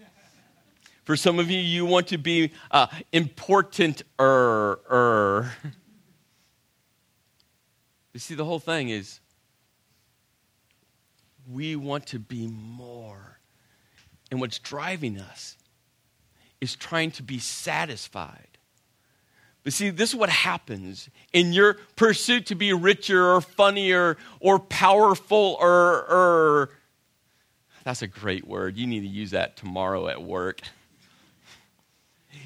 For 1.03 1.15
some 1.15 1.39
of 1.39 1.50
you, 1.50 1.60
you 1.60 1.86
want 1.86 2.08
to 2.08 2.17
be 2.17 2.51
uh, 2.70 2.88
important 3.12 4.03
er. 4.20 5.51
You 8.13 8.20
see, 8.20 8.36
the 8.36 8.43
whole 8.43 8.60
thing 8.60 8.89
is 8.89 9.22
we 11.50 11.77
want 11.77 12.08
to 12.08 12.20
be 12.20 12.46
more. 12.46 13.39
And 14.29 14.41
what's 14.41 14.60
driving 14.60 15.17
us 15.17 15.55
is 16.60 16.75
trying 16.75 17.12
to 17.12 17.24
be 17.24 17.39
satisfied 17.39 18.51
but 19.63 19.74
see, 19.74 19.91
this 19.91 20.10
is 20.10 20.15
what 20.15 20.29
happens 20.29 21.10
in 21.34 21.53
your 21.53 21.75
pursuit 21.96 22.48
to 22.48 22.55
be 22.55 22.74
richer 22.74 23.31
or 23.31 23.41
funnier 23.41 24.17
or 24.39 24.58
powerful 24.60 25.58
or 25.60 26.72
that's 27.84 28.01
a 28.01 28.08
great 28.08 28.48
word. 28.48 28.77
You 28.77 28.88
need 28.88 29.01
to 29.01 29.08
use 29.08 29.31
that 29.31 29.58
tomorrow 29.58 30.08
at 30.08 30.22
work. 30.22 30.62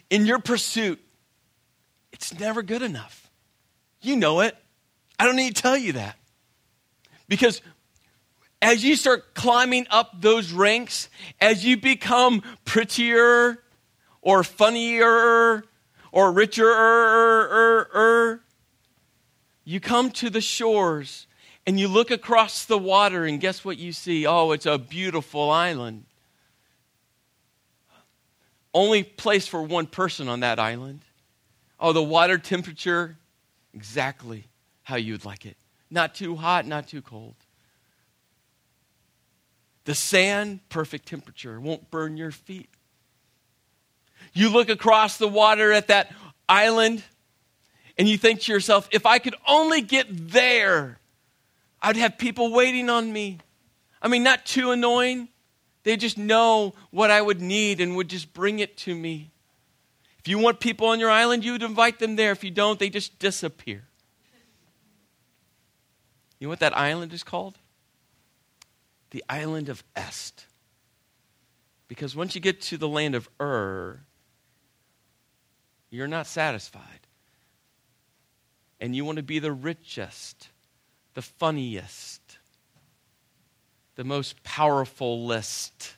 In 0.09 0.25
your 0.25 0.39
pursuit, 0.39 0.99
it's 2.11 2.37
never 2.39 2.61
good 2.61 2.81
enough. 2.81 3.29
You 4.01 4.15
know 4.15 4.41
it. 4.41 4.55
I 5.17 5.25
don't 5.25 5.35
need 5.35 5.55
to 5.55 5.61
tell 5.61 5.77
you 5.77 5.93
that. 5.93 6.17
Because 7.27 7.61
as 8.61 8.83
you 8.83 8.95
start 8.95 9.33
climbing 9.33 9.87
up 9.89 10.21
those 10.21 10.51
ranks, 10.51 11.09
as 11.39 11.65
you 11.65 11.77
become 11.77 12.41
prettier 12.65 13.61
or 14.21 14.43
funnier 14.43 15.63
or 16.11 16.31
richer. 16.31 16.71
You 19.63 19.79
come 19.79 20.11
to 20.11 20.29
the 20.29 20.41
shores 20.41 21.27
and 21.67 21.79
you 21.79 21.87
look 21.87 22.11
across 22.11 22.65
the 22.65 22.77
water, 22.77 23.25
and 23.25 23.39
guess 23.39 23.65
what 23.65 23.77
you 23.79 23.91
see? 23.91 24.27
Oh, 24.27 24.51
it's 24.51 24.67
a 24.67 24.77
beautiful 24.77 25.49
island. 25.49 26.05
Only 28.75 29.03
place 29.03 29.47
for 29.47 29.63
one 29.63 29.87
person 29.87 30.27
on 30.27 30.41
that 30.41 30.59
island. 30.59 30.99
Oh, 31.79 31.93
the 31.93 32.03
water 32.03 32.37
temperature, 32.37 33.15
exactly 33.73 34.43
how 34.83 34.97
you'd 34.97 35.23
like 35.23 35.45
it. 35.45 35.55
Not 35.89 36.13
too 36.13 36.35
hot, 36.35 36.67
not 36.67 36.89
too 36.89 37.01
cold. 37.01 37.35
The 39.85 39.95
sand, 39.95 40.59
perfect 40.67 41.07
temperature, 41.07 41.57
won't 41.57 41.89
burn 41.89 42.17
your 42.17 42.31
feet. 42.31 42.67
You 44.33 44.49
look 44.49 44.67
across 44.67 45.15
the 45.15 45.27
water 45.27 45.71
at 45.71 45.87
that 45.87 46.13
island 46.49 47.01
and 47.97 48.09
you 48.09 48.17
think 48.17 48.41
to 48.41 48.51
yourself, 48.51 48.89
if 48.91 49.05
I 49.05 49.19
could 49.19 49.35
only 49.47 49.79
get 49.79 50.07
there, 50.09 50.99
I'd 51.81 51.95
have 51.95 52.17
people 52.17 52.51
waiting 52.51 52.89
on 52.89 53.13
me. 53.13 53.37
I 54.01 54.09
mean, 54.09 54.23
not 54.23 54.45
too 54.45 54.71
annoying. 54.71 55.29
They 55.85 55.97
just 55.97 56.17
know 56.17 56.73
what 56.89 57.11
I 57.11 57.21
would 57.21 57.39
need 57.39 57.79
and 57.79 57.95
would 57.95 58.09
just 58.09 58.33
bring 58.33 58.57
it 58.57 58.75
to 58.79 58.95
me. 58.95 59.29
If 60.17 60.27
you 60.27 60.39
want 60.39 60.59
people 60.59 60.87
on 60.87 60.99
your 60.99 61.11
island, 61.11 61.45
you 61.45 61.51
would 61.51 61.61
invite 61.61 61.99
them 61.99 62.15
there. 62.15 62.31
If 62.31 62.43
you 62.43 62.49
don't, 62.49 62.79
they 62.79 62.89
just 62.89 63.19
disappear. 63.19 63.83
You 66.39 66.47
know 66.47 66.49
what 66.49 66.59
that 66.59 66.75
island 66.75 67.13
is 67.13 67.23
called? 67.23 67.59
The 69.11 69.23
island 69.29 69.69
of 69.69 69.83
Est. 69.95 70.47
Because 71.87 72.15
once 72.15 72.33
you 72.33 72.41
get 72.41 72.61
to 72.61 72.77
the 72.77 72.89
land 72.89 73.13
of 73.13 73.29
Ur, 73.39 73.99
you're 75.91 76.07
not 76.07 76.25
satisfied. 76.25 76.81
And 78.81 78.95
you 78.95 79.05
want 79.05 79.17
to 79.17 79.23
be 79.23 79.37
the 79.37 79.51
richest, 79.51 80.49
the 81.13 81.21
funniest. 81.21 82.39
The 83.95 84.03
most 84.03 84.43
powerful 84.43 85.25
list, 85.25 85.95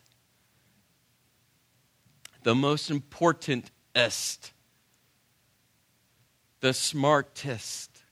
the 2.44 2.56
most 2.56 2.90
importantest, 2.90 4.52
the 6.60 6.74
smartest. 6.74 8.04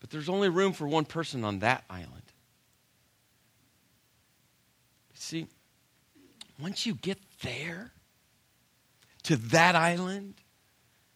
But 0.00 0.10
there's 0.10 0.28
only 0.28 0.48
room 0.48 0.72
for 0.72 0.88
one 0.88 1.04
person 1.04 1.44
on 1.44 1.58
that 1.60 1.84
island. 1.90 2.22
See, 5.14 5.46
once 6.58 6.86
you 6.86 6.94
get 6.94 7.18
there, 7.42 7.92
to 9.24 9.36
that 9.36 9.76
island, 9.76 10.34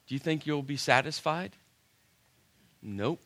do 0.06 0.14
you 0.14 0.18
think 0.18 0.46
you'll 0.46 0.62
be 0.62 0.76
satisfied? 0.76 1.56
Nope. 2.82 3.20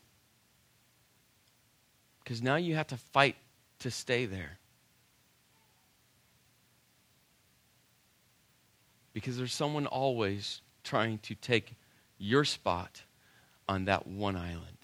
Because 2.29 2.43
now 2.43 2.57
you 2.57 2.75
have 2.75 2.89
to 2.89 2.99
fight 2.99 3.37
to 3.79 3.91
stay 3.91 4.27
there. 4.27 4.59
Because 9.15 9.39
there's 9.39 9.55
someone 9.55 9.87
always 9.87 10.61
trying 10.85 11.21
to 11.21 11.35
take 11.35 11.73
your 12.19 12.45
spot 12.45 13.01
on 13.67 13.87
that 13.87 14.07
one 14.07 14.37
island. 14.37 14.77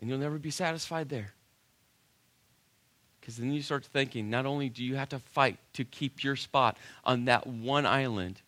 And 0.00 0.08
you'll 0.08 0.20
never 0.20 0.38
be 0.38 0.52
satisfied 0.52 1.08
there. 1.08 1.32
Because 3.20 3.38
then 3.38 3.52
you 3.52 3.60
start 3.60 3.84
thinking 3.86 4.30
not 4.30 4.46
only 4.46 4.68
do 4.68 4.84
you 4.84 4.94
have 4.94 5.08
to 5.08 5.18
fight 5.18 5.58
to 5.72 5.84
keep 5.84 6.22
your 6.22 6.36
spot 6.36 6.76
on 7.04 7.24
that 7.24 7.44
one 7.44 7.86
island, 7.86 8.40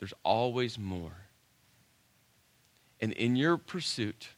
there's 0.00 0.14
always 0.24 0.76
more. 0.76 1.25
And 3.00 3.12
in 3.12 3.36
your 3.36 3.56
pursuit 3.56 4.28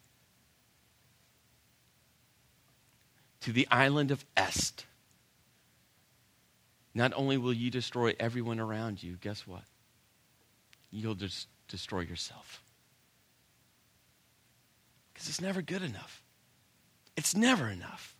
to 3.40 3.52
the 3.52 3.68
island 3.70 4.10
of 4.10 4.24
Est, 4.36 4.84
not 6.94 7.12
only 7.14 7.38
will 7.38 7.52
you 7.52 7.70
destroy 7.70 8.14
everyone 8.18 8.58
around 8.58 9.02
you, 9.02 9.16
guess 9.20 9.46
what? 9.46 9.62
You'll 10.90 11.14
just 11.14 11.46
destroy 11.68 12.00
yourself. 12.00 12.62
Because 15.12 15.28
it's 15.28 15.40
never 15.40 15.62
good 15.62 15.82
enough. 15.82 16.22
It's 17.16 17.36
never 17.36 17.68
enough. 17.68 18.16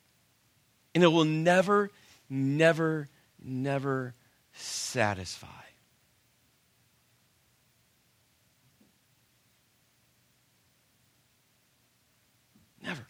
And 0.94 1.02
it 1.02 1.08
will 1.08 1.24
never, 1.24 1.90
never, 2.28 3.08
never 3.42 4.14
satisfy. 4.52 5.46
Never. 12.82 13.06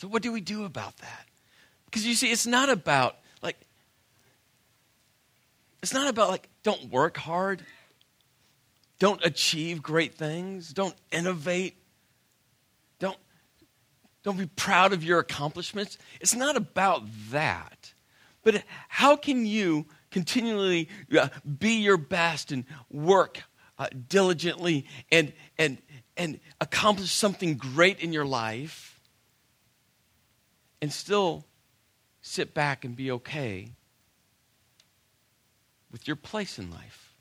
So, 0.00 0.08
what 0.08 0.22
do 0.22 0.32
we 0.32 0.40
do 0.40 0.64
about 0.64 0.96
that? 0.96 1.26
Because 1.84 2.06
you 2.06 2.14
see, 2.14 2.32
it's 2.32 2.46
not 2.46 2.70
about, 2.70 3.16
like, 3.42 3.60
it's 5.82 5.92
not 5.92 6.08
about, 6.08 6.30
like, 6.30 6.48
don't 6.62 6.90
work 6.90 7.18
hard, 7.18 7.62
don't 8.98 9.22
achieve 9.22 9.82
great 9.82 10.14
things, 10.14 10.72
don't 10.72 10.94
innovate, 11.12 11.76
don't 12.98 13.18
don't 14.22 14.38
be 14.38 14.46
proud 14.46 14.94
of 14.94 15.04
your 15.04 15.18
accomplishments. 15.18 15.98
It's 16.18 16.34
not 16.34 16.56
about 16.56 17.02
that. 17.30 17.92
But 18.42 18.64
how 18.88 19.16
can 19.16 19.44
you 19.44 19.84
continually 20.10 20.88
uh, 21.18 21.28
be 21.58 21.74
your 21.74 21.98
best 21.98 22.52
and 22.52 22.64
work 22.90 23.42
uh, 23.78 23.88
diligently 24.08 24.86
and, 25.12 25.34
and, 25.58 25.76
and 26.16 26.40
accomplish 26.58 27.10
something 27.10 27.56
great 27.56 28.00
in 28.00 28.14
your 28.14 28.24
life 28.24 28.89
and 30.80 30.92
still 30.92 31.44
sit 32.20 32.54
back 32.54 32.84
and 32.84 32.96
be 32.96 33.10
okay 33.10 33.72
with 35.90 36.06
your 36.06 36.16
place 36.16 36.58
in 36.58 36.70
life? 36.70 37.14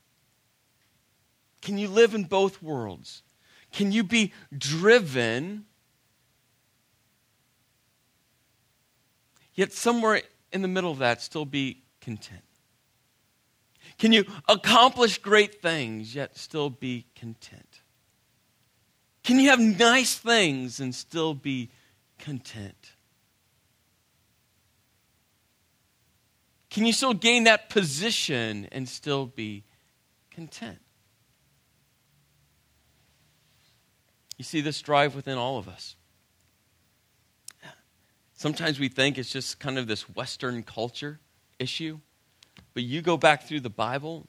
Can 1.62 1.78
you 1.78 1.88
live 1.88 2.14
in 2.14 2.24
both 2.24 2.62
worlds? 2.64 3.24
Can 3.72 3.92
you 3.92 4.04
be 4.04 4.34
driven 4.56 5.66
yet 9.54 9.74
somewhere 9.74 10.22
in 10.52 10.62
the 10.62 10.68
middle 10.68 10.92
of 10.92 11.00
that, 11.00 11.22
still 11.22 11.46
be 11.46 11.84
content? 12.02 12.42
Can 13.98 14.14
you 14.14 14.26
accomplish 14.48 15.18
great 15.18 15.62
things, 15.62 16.16
yet 16.16 16.38
still 16.38 16.70
be 16.70 17.06
content? 17.16 17.82
Can 19.24 19.40
you 19.40 19.50
have 19.50 19.60
nice 19.60 20.18
things 20.18 20.80
and 20.80 20.96
still 20.96 21.34
be 21.34 21.70
content? 22.18 22.94
Can 26.70 26.86
you 26.86 26.94
still 26.94 27.14
gain 27.14 27.46
that 27.46 27.70
position 27.70 28.68
and 28.72 28.88
still 28.88 29.26
be 29.26 29.64
content? 30.30 30.80
You 34.38 34.44
see 34.44 34.62
this 34.62 34.82
drive 34.82 35.16
within 35.16 35.38
all 35.38 35.58
of 35.58 35.68
us. 35.68 35.96
Sometimes 38.36 38.80
we 38.80 38.88
think 38.88 39.18
it's 39.18 39.32
just 39.32 39.60
kind 39.60 39.78
of 39.78 39.86
this 39.86 40.04
Western 40.16 40.64
culture 40.64 41.20
issue, 41.60 42.00
but 42.74 42.84
you 42.84 43.02
go 43.02 43.18
back 43.18 43.44
through 43.44 43.60
the 43.60 43.70
Bible, 43.70 44.28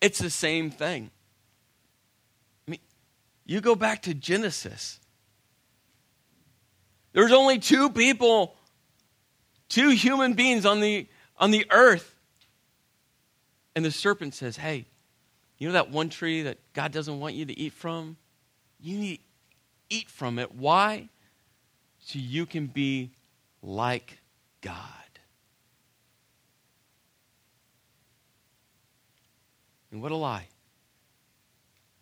it's 0.00 0.20
the 0.20 0.30
same 0.30 0.70
thing. 0.70 1.10
I 2.68 2.70
mean, 2.70 2.80
you 3.44 3.60
go 3.60 3.74
back 3.74 4.02
to 4.02 4.14
Genesis. 4.14 5.00
There's 7.12 7.32
only 7.32 7.58
two 7.58 7.90
people, 7.90 8.54
two 9.68 9.88
human 9.90 10.34
beings 10.34 10.64
on 10.64 10.78
the, 10.78 11.08
on 11.40 11.50
the 11.50 11.66
earth. 11.70 12.14
And 13.74 13.84
the 13.84 13.90
serpent 13.90 14.34
says, 14.34 14.56
Hey, 14.58 14.86
you 15.58 15.66
know 15.66 15.72
that 15.72 15.90
one 15.90 16.10
tree 16.10 16.42
that 16.42 16.58
God 16.74 16.92
doesn't 16.92 17.18
want 17.18 17.34
you 17.34 17.46
to 17.46 17.58
eat 17.58 17.72
from? 17.72 18.16
You 18.78 18.98
need 18.98 19.16
to 19.16 19.22
eat 19.96 20.08
from 20.08 20.38
it. 20.38 20.54
Why? 20.54 21.08
So 21.98 22.18
you 22.18 22.46
can 22.46 22.66
be 22.66 23.10
like 23.62 24.18
God. 24.60 24.76
And 29.90 30.00
what 30.00 30.12
a 30.12 30.16
lie. 30.16 30.46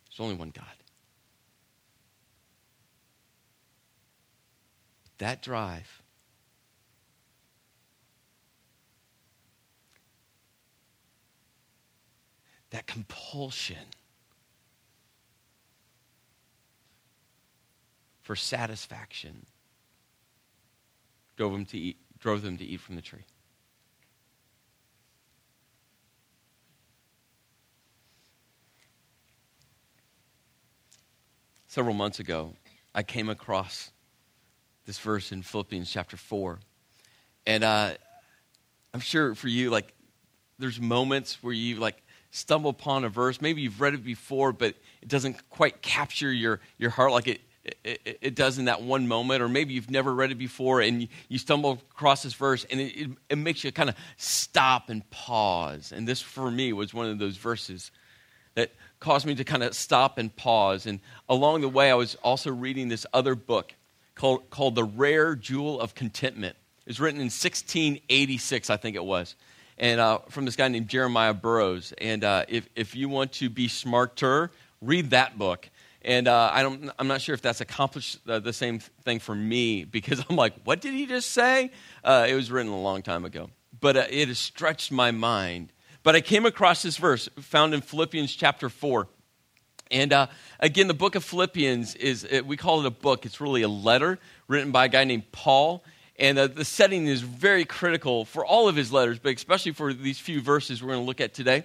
There's 0.09 0.21
only 0.21 0.37
one 0.37 0.51
God. 0.51 0.65
That 5.19 5.43
drive 5.43 5.98
that 12.71 12.87
compulsion 12.87 13.77
for 18.23 18.37
satisfaction 18.37 19.47
drove 21.37 21.53
them 21.53 21.65
to 21.65 21.79
eat, 21.79 21.97
drove 22.19 22.43
them 22.43 22.59
to 22.59 22.65
eat 22.65 22.81
from 22.81 22.97
the 22.97 23.03
tree. 23.03 23.25
Several 31.67 31.95
months 31.95 32.19
ago, 32.19 32.55
I 32.95 33.03
came 33.03 33.29
across 33.29 33.91
this 34.85 34.99
verse 34.99 35.33
in 35.33 35.43
Philippians 35.43 35.91
chapter 35.91 36.17
4. 36.17 36.59
And 37.47 37.63
uh, 37.63 37.93
I'm 38.93 39.01
sure 39.01 39.35
for 39.35 39.49
you, 39.49 39.71
like, 39.71 39.95
there's 40.59 40.81
moments 40.81 41.43
where 41.43 41.53
you, 41.53 41.77
like, 41.77 42.03
stumble 42.31 42.71
upon 42.71 43.05
a 43.05 43.09
verse. 43.09 43.41
Maybe 43.41 43.63
you've 43.63 43.81
read 43.81 43.95
it 43.95 44.05
before, 44.05 44.53
but 44.53 44.75
it 45.03 45.09
doesn't 45.09 45.49
quite 45.51 45.83
capture 45.83 46.33
your, 46.33 46.61
your 46.79 46.91
heart 46.91 47.13
like 47.13 47.29
it, 47.29 47.41
it, 47.85 48.19
it, 48.21 48.35
does 48.35 48.59
in 48.59 48.67
that 48.67 48.83
one 48.83 49.07
moment, 49.09 49.43
or 49.43 49.49
maybe 49.49 49.75
you've 49.75 49.91
never 49.91 50.15
read 50.15 50.31
it 50.31 50.37
before 50.37 50.81
and 50.81 51.03
you, 51.03 51.09
you 51.29 51.39
stumble 51.39 51.73
across 51.91 52.23
this 52.23 52.35
verse 52.35 52.65
and 52.71 52.81
it, 52.81 52.97
it, 52.97 53.11
it 53.31 53.39
makes 53.39 53.65
you 53.65 53.73
kind 53.73 53.89
of 53.89 53.97
stop 54.17 54.89
and 54.91 55.09
pause. 55.11 55.93
And 55.93 56.07
this, 56.07 56.21
for 56.21 56.51
me, 56.51 56.73
was 56.73 56.95
one 56.95 57.07
of 57.07 57.19
those 57.19 57.37
verses 57.37 57.91
that 58.55 58.73
caused 59.01 59.27
me 59.27 59.35
to 59.35 59.45
kind 59.45 59.63
of 59.63 59.75
stop 59.75 60.19
and 60.19 60.35
pause. 60.35 60.87
And 60.87 61.01
along 61.29 61.61
the 61.61 61.69
way, 61.69 61.91
I 61.91 61.95
was 61.95 62.15
also 62.17 62.51
reading 62.53 62.89
this 62.89 63.07
other 63.13 63.35
book 63.35 63.75
called, 64.15 64.51
called 64.51 64.75
The 64.75 64.85
Rare 64.85 65.35
Jewel 65.35 65.81
of 65.81 65.95
Contentment. 65.95 66.57
It 66.87 66.91
was 66.91 67.01
written 67.01 67.21
in 67.21 67.27
1686, 67.27 68.71
I 68.71 68.77
think 68.77 68.97
it 68.97 69.05
was, 69.05 69.37
and 69.79 70.01
uh, 70.01 70.19
from 70.29 70.45
this 70.45 70.57
guy 70.57 70.69
named 70.69 70.89
Jeremiah 70.89 71.35
Burroughs. 71.35 71.93
And 71.99 72.25
uh, 72.25 72.45
if, 72.49 72.69
if 72.75 72.95
you 72.95 73.09
want 73.09 73.33
to 73.35 73.49
be 73.49 73.69
smarter, 73.69 74.51
read 74.81 75.11
that 75.11 75.39
book. 75.39 75.69
And 76.03 76.29
uh, 76.29 76.51
I 76.53 76.63
don't, 76.63 76.91
I'm 76.99 77.09
not 77.09 77.21
sure 77.21 77.35
if 77.35 77.43
that's 77.43 77.61
accomplished 77.61 78.19
uh, 78.29 78.39
the 78.39 78.53
same 78.53 78.79
thing 78.79 79.19
for 79.19 79.35
me 79.35 79.85
because 79.85 80.25
I'm 80.31 80.37
like, 80.37 80.55
what 80.65 80.81
did 80.81 80.95
he 80.95 81.07
just 81.07 81.31
say? 81.31 81.71
Uh, 82.03 82.27
it 82.29 82.35
was 82.35 82.51
written 82.51 82.73
a 82.73 82.81
long 82.81 83.03
time 83.03 83.25
ago. 83.25 83.51
But 83.81 83.97
uh, 83.97 84.07
it 84.11 84.29
has 84.29 84.39
stretched 84.39 84.91
my 84.91 85.11
mind. 85.11 85.73
But 86.03 86.17
I 86.17 86.21
came 86.21 86.47
across 86.47 86.83
this 86.83 86.97
verse 86.97 87.29
found 87.41 87.75
in 87.75 87.81
Philippians 87.81 88.35
chapter 88.35 88.69
4. 88.69 89.09
And 89.91 90.13
uh, 90.13 90.27
again, 90.61 90.87
the 90.87 90.95
book 90.95 91.15
of 91.15 91.25
Philippians 91.25 91.95
is, 91.95 92.27
we 92.45 92.57
call 92.57 92.81
it 92.81 92.87
a 92.87 92.91
book. 92.91 93.25
It's 93.25 93.41
really 93.41 93.63
a 93.63 93.69
letter 93.69 94.19
written 94.47 94.71
by 94.71 94.87
a 94.87 94.89
guy 94.89 95.05
named 95.05 95.31
Paul. 95.33 95.83
And 96.19 96.39
uh, 96.39 96.47
the 96.49 96.65
setting 96.65 97.07
is 97.07 97.21
very 97.21 97.65
critical 97.65 98.25
for 98.25 98.45
all 98.45 98.69
of 98.69 98.75
his 98.75 98.93
letters, 98.93 99.19
but 99.19 99.35
especially 99.35 99.73
for 99.73 99.93
these 99.93 100.19
few 100.19 100.41
verses 100.41 100.83
we're 100.83 100.89
going 100.89 101.03
to 101.03 101.07
look 101.07 101.21
at 101.21 101.33
today, 101.33 101.65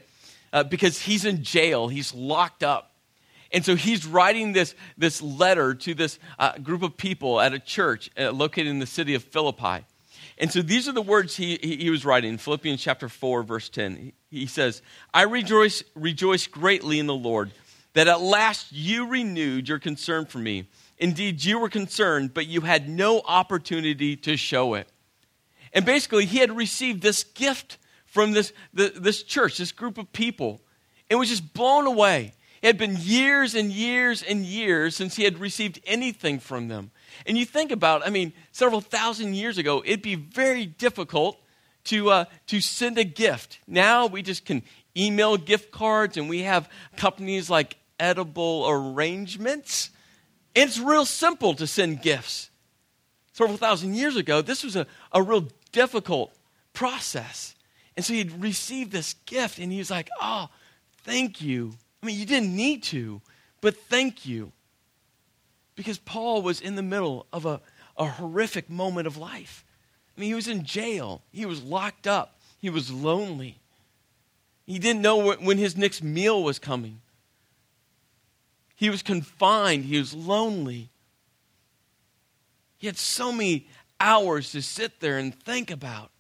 uh, 0.52 0.64
because 0.64 1.02
he's 1.02 1.26
in 1.26 1.44
jail, 1.44 1.88
he's 1.88 2.14
locked 2.14 2.64
up. 2.64 2.92
And 3.52 3.64
so 3.64 3.76
he's 3.76 4.06
writing 4.06 4.54
this, 4.54 4.76
this 4.98 5.22
letter 5.22 5.76
to 5.76 5.94
this 5.94 6.18
uh, 6.40 6.58
group 6.58 6.82
of 6.82 6.98
people 6.98 7.40
at 7.40 7.54
a 7.54 7.60
church 7.60 8.10
uh, 8.18 8.32
located 8.32 8.68
in 8.68 8.80
the 8.80 8.88
city 8.88 9.14
of 9.16 9.24
Philippi. 9.24 9.86
And 10.38 10.52
so 10.52 10.62
these 10.62 10.88
are 10.88 10.92
the 10.92 11.02
words 11.02 11.36
he, 11.36 11.58
he, 11.62 11.90
was 11.92 12.04
writing 12.04 12.32
in 12.32 12.38
Philippians 12.40 12.82
chapter 12.82 13.08
4, 13.08 13.44
verse 13.44 13.70
10. 13.70 13.96
He, 13.96 14.40
he 14.40 14.46
says, 14.48 14.82
I 15.14 15.24
rejoice, 15.24 15.84
rejoice 15.94 16.48
greatly 16.48 16.98
in 17.00 17.06
the 17.06 17.14
Lord 17.14 17.52
that 17.94 18.08
at 18.08 18.22
last 18.22 18.72
you 18.72 19.08
renewed 19.08 19.70
your 19.70 19.80
concern 19.80 20.26
for 20.26 20.40
me. 20.40 20.68
Indeed, 21.04 21.44
you 21.44 21.60
were 21.60 21.68
concerned, 21.68 22.34
but 22.34 22.48
you 22.48 22.62
had 22.62 22.88
no 22.88 23.22
opportunity 23.26 24.16
to 24.16 24.38
show 24.38 24.76
it. 24.76 24.88
And 25.74 25.86
basically, 25.86 26.26
he 26.26 26.38
had 26.38 26.56
received 26.56 27.02
this 27.02 27.26
gift 27.26 27.78
from 28.06 28.32
this, 28.32 28.54
the, 28.74 28.94
this 28.96 29.22
church, 29.22 29.58
this 29.58 29.74
group 29.74 29.98
of 29.98 30.14
people, 30.14 30.62
and 31.10 31.20
was 31.20 31.28
just 31.28 31.54
blown 31.54 31.88
away. 31.88 32.32
It 32.62 32.68
had 32.68 32.78
been 32.78 32.96
years 32.98 33.54
and 33.54 33.70
years 33.70 34.24
and 34.24 34.46
years 34.46 34.96
since 34.96 35.18
he 35.18 35.26
had 35.26 35.40
received 35.40 35.82
anything 35.86 36.40
from 36.40 36.70
them. 36.70 36.92
And 37.26 37.38
you 37.38 37.44
think 37.44 37.72
about, 37.72 38.08
I 38.08 38.10
mean, 38.10 38.32
several 38.54 38.80
thousand 38.80 39.34
years 39.34 39.58
ago, 39.58 39.84
it'd 39.86 40.04
be 40.04 40.16
very 40.16 40.66
difficult 40.66 41.38
to, 41.86 42.12
uh, 42.12 42.26
to 42.48 42.62
send 42.62 42.98
a 42.98 43.04
gift. 43.04 43.60
Now 43.68 44.06
we 44.06 44.22
just 44.22 44.46
can 44.46 44.64
email 44.96 45.36
gift 45.36 45.70
cards, 45.70 46.16
and 46.16 46.30
we 46.30 46.44
have 46.44 46.70
companies 46.96 47.50
like 47.50 47.76
edible 48.00 48.68
arrangements. 48.70 49.90
And 50.56 50.70
it's 50.70 50.80
real 50.80 51.06
simple 51.06 51.54
to 51.56 51.68
send 51.68 52.02
gifts. 52.02 52.50
Several 53.34 53.58
thousand 53.58 53.96
years 53.96 54.16
ago, 54.16 54.42
this 54.42 54.64
was 54.64 54.76
a, 54.76 54.86
a 55.12 55.22
real 55.22 55.48
difficult 55.72 56.34
process. 56.74 57.56
And 57.96 58.06
so 58.06 58.14
he'd 58.14 58.32
received 58.42 58.92
this 58.92 59.16
gift 59.26 59.60
and 59.60 59.72
he 59.72 59.80
was 59.80 59.90
like, 59.90 60.10
Oh, 60.22 60.50
thank 61.04 61.42
you. 61.42 61.74
I 62.02 62.06
mean, 62.06 62.20
you 62.20 62.26
didn't 62.26 62.56
need 62.56 62.84
to, 62.84 63.22
but 63.62 63.78
thank 63.78 64.26
you. 64.26 64.52
Because 65.76 65.98
Paul 65.98 66.42
was 66.42 66.62
in 66.62 66.76
the 66.76 66.84
middle 66.84 67.26
of 67.34 67.46
a, 67.46 67.62
a 67.98 68.06
horrific 68.06 68.70
moment 68.70 69.08
of 69.08 69.18
life. 69.18 69.64
I 70.16 70.22
mean, 70.22 70.30
he 70.30 70.36
was 70.36 70.48
in 70.48 70.64
jail, 70.64 71.24
he 71.32 71.46
was 71.46 71.64
locked 71.64 72.06
up, 72.06 72.40
he 72.60 72.70
was 72.70 72.92
lonely. 72.92 73.60
He 74.66 74.80
didn't 74.80 75.02
know 75.02 75.34
when 75.34 75.58
his 75.58 75.76
next 75.76 76.04
meal 76.04 76.44
was 76.44 76.60
coming. 76.60 77.02
He 78.76 78.90
was 78.90 79.02
confined, 79.02 79.86
he 79.86 79.98
was 79.98 80.14
lonely. 80.14 80.90
He 82.78 82.88
had 82.88 82.98
so 82.98 83.32
many 83.32 83.68
hours 84.00 84.52
to 84.52 84.62
sit 84.62 85.00
there 85.00 85.18
and 85.18 85.34
think 85.34 85.72
about 85.72 86.12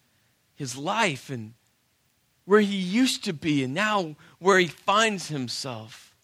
his 0.55 0.77
life 0.77 1.29
and 1.29 1.53
where 2.45 2.61
he 2.61 2.75
used 2.75 3.23
to 3.25 3.33
be 3.33 3.63
and 3.63 3.73
now 3.73 4.15
where 4.39 4.59
he 4.59 4.67
finds 4.67 5.27
himself. 5.27 6.15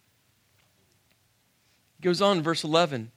He 1.97 2.03
goes 2.03 2.21
on, 2.21 2.41
verse 2.41 2.63
11. 2.63 3.11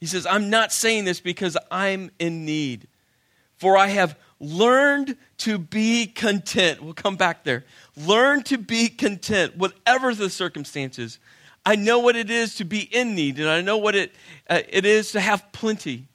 He 0.00 0.06
says, 0.06 0.26
I'm 0.26 0.50
not 0.50 0.72
saying 0.72 1.04
this 1.04 1.20
because 1.20 1.56
I'm 1.70 2.10
in 2.18 2.44
need, 2.44 2.88
for 3.56 3.76
I 3.76 3.88
have 3.88 4.18
learned 4.40 5.16
to 5.38 5.58
be 5.58 6.06
content. 6.06 6.82
We'll 6.82 6.94
come 6.94 7.16
back 7.16 7.44
there. 7.44 7.64
Learn 7.96 8.42
to 8.44 8.58
be 8.58 8.88
content, 8.88 9.56
whatever 9.56 10.14
the 10.14 10.28
circumstances. 10.28 11.18
I 11.66 11.74
know 11.74 11.98
what 11.98 12.14
it 12.14 12.30
is 12.30 12.54
to 12.54 12.64
be 12.64 12.78
in 12.80 13.16
need, 13.16 13.40
and 13.40 13.48
I 13.48 13.60
know 13.60 13.76
what 13.76 13.96
it, 13.96 14.14
uh, 14.48 14.60
it 14.68 14.86
is 14.86 15.10
to 15.12 15.20
have 15.20 15.50
plenty. 15.50 16.06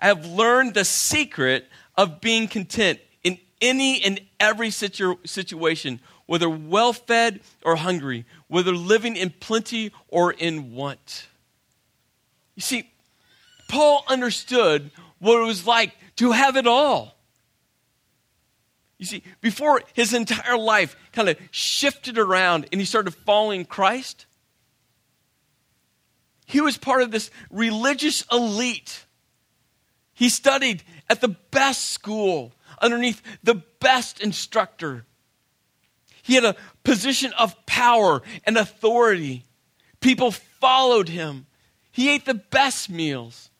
I 0.00 0.08
have 0.08 0.26
learned 0.26 0.74
the 0.74 0.84
secret 0.84 1.68
of 1.96 2.20
being 2.20 2.48
content 2.48 2.98
in 3.22 3.38
any 3.60 4.02
and 4.02 4.20
every 4.40 4.70
situ- 4.70 5.18
situation, 5.24 6.00
whether 6.26 6.50
well 6.50 6.92
fed 6.92 7.38
or 7.64 7.76
hungry, 7.76 8.24
whether 8.48 8.72
living 8.72 9.14
in 9.16 9.30
plenty 9.30 9.92
or 10.08 10.32
in 10.32 10.74
want. 10.74 11.28
You 12.56 12.62
see, 12.62 12.90
Paul 13.68 14.04
understood 14.08 14.90
what 15.20 15.40
it 15.40 15.46
was 15.46 15.68
like 15.68 15.92
to 16.16 16.32
have 16.32 16.56
it 16.56 16.66
all. 16.66 17.14
You 18.98 19.06
see, 19.06 19.22
before 19.40 19.82
his 19.92 20.12
entire 20.12 20.58
life 20.58 20.96
kind 21.12 21.28
of 21.28 21.38
shifted 21.52 22.18
around 22.18 22.66
and 22.72 22.80
he 22.80 22.84
started 22.84 23.14
following 23.14 23.64
Christ, 23.64 24.26
he 26.46 26.60
was 26.60 26.78
part 26.78 27.02
of 27.02 27.10
this 27.10 27.30
religious 27.50 28.24
elite. 28.32 29.04
He 30.14 30.28
studied 30.28 30.82
at 31.10 31.20
the 31.20 31.28
best 31.28 31.90
school, 31.90 32.52
underneath 32.80 33.20
the 33.42 33.62
best 33.80 34.20
instructor. 34.20 35.04
He 36.22 36.34
had 36.34 36.44
a 36.44 36.56
position 36.84 37.32
of 37.34 37.66
power 37.66 38.22
and 38.44 38.56
authority. 38.56 39.44
People 40.00 40.30
followed 40.30 41.08
him. 41.08 41.46
He 41.90 42.10
ate 42.10 42.24
the 42.24 42.34
best 42.34 42.88
meals. 42.88 43.50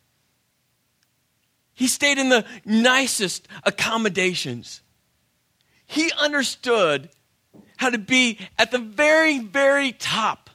He 1.75 1.88
stayed 1.88 2.18
in 2.18 2.29
the 2.29 2.44
nicest 2.64 3.49
accommodations. 3.64 4.81
He 5.87 6.11
understood 6.18 7.11
how 7.77 7.90
to 7.90 7.99
be 7.99 8.38
at 8.59 8.70
the 8.70 8.79
very, 8.79 9.38
very 9.38 9.92
top. 9.92 10.46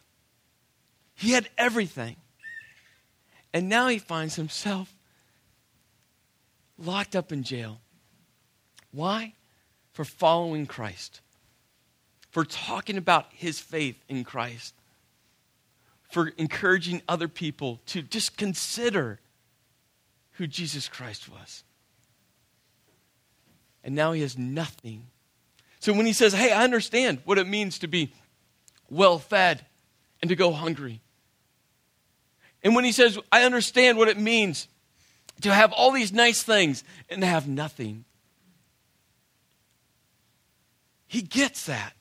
He 1.21 1.33
had 1.33 1.47
everything. 1.55 2.15
And 3.53 3.69
now 3.69 3.89
he 3.89 3.99
finds 3.99 4.35
himself 4.37 4.91
locked 6.79 7.15
up 7.15 7.31
in 7.31 7.43
jail. 7.43 7.79
Why? 8.91 9.35
For 9.93 10.03
following 10.03 10.65
Christ, 10.65 11.21
for 12.31 12.43
talking 12.43 12.97
about 12.97 13.27
his 13.33 13.59
faith 13.59 14.03
in 14.09 14.23
Christ, 14.23 14.73
for 16.09 16.29
encouraging 16.37 17.03
other 17.07 17.27
people 17.27 17.81
to 17.87 18.01
just 18.01 18.35
consider 18.35 19.19
who 20.33 20.47
Jesus 20.47 20.89
Christ 20.89 21.29
was. 21.29 21.63
And 23.83 23.93
now 23.93 24.13
he 24.13 24.21
has 24.21 24.39
nothing. 24.39 25.05
So 25.81 25.93
when 25.93 26.07
he 26.07 26.13
says, 26.13 26.33
Hey, 26.33 26.51
I 26.51 26.63
understand 26.63 27.19
what 27.25 27.37
it 27.37 27.47
means 27.47 27.77
to 27.79 27.87
be 27.87 28.11
well 28.89 29.19
fed 29.19 29.67
and 30.19 30.29
to 30.29 30.35
go 30.35 30.51
hungry. 30.51 30.99
And 32.63 32.75
when 32.75 32.83
he 32.83 32.91
says, 32.91 33.17
I 33.31 33.43
understand 33.43 33.97
what 33.97 34.07
it 34.07 34.17
means 34.17 34.67
to 35.41 35.53
have 35.53 35.71
all 35.73 35.91
these 35.91 36.13
nice 36.13 36.43
things 36.43 36.83
and 37.09 37.21
to 37.21 37.27
have 37.27 37.47
nothing, 37.47 38.05
he 41.07 41.21
gets 41.21 41.65
that. 41.65 41.93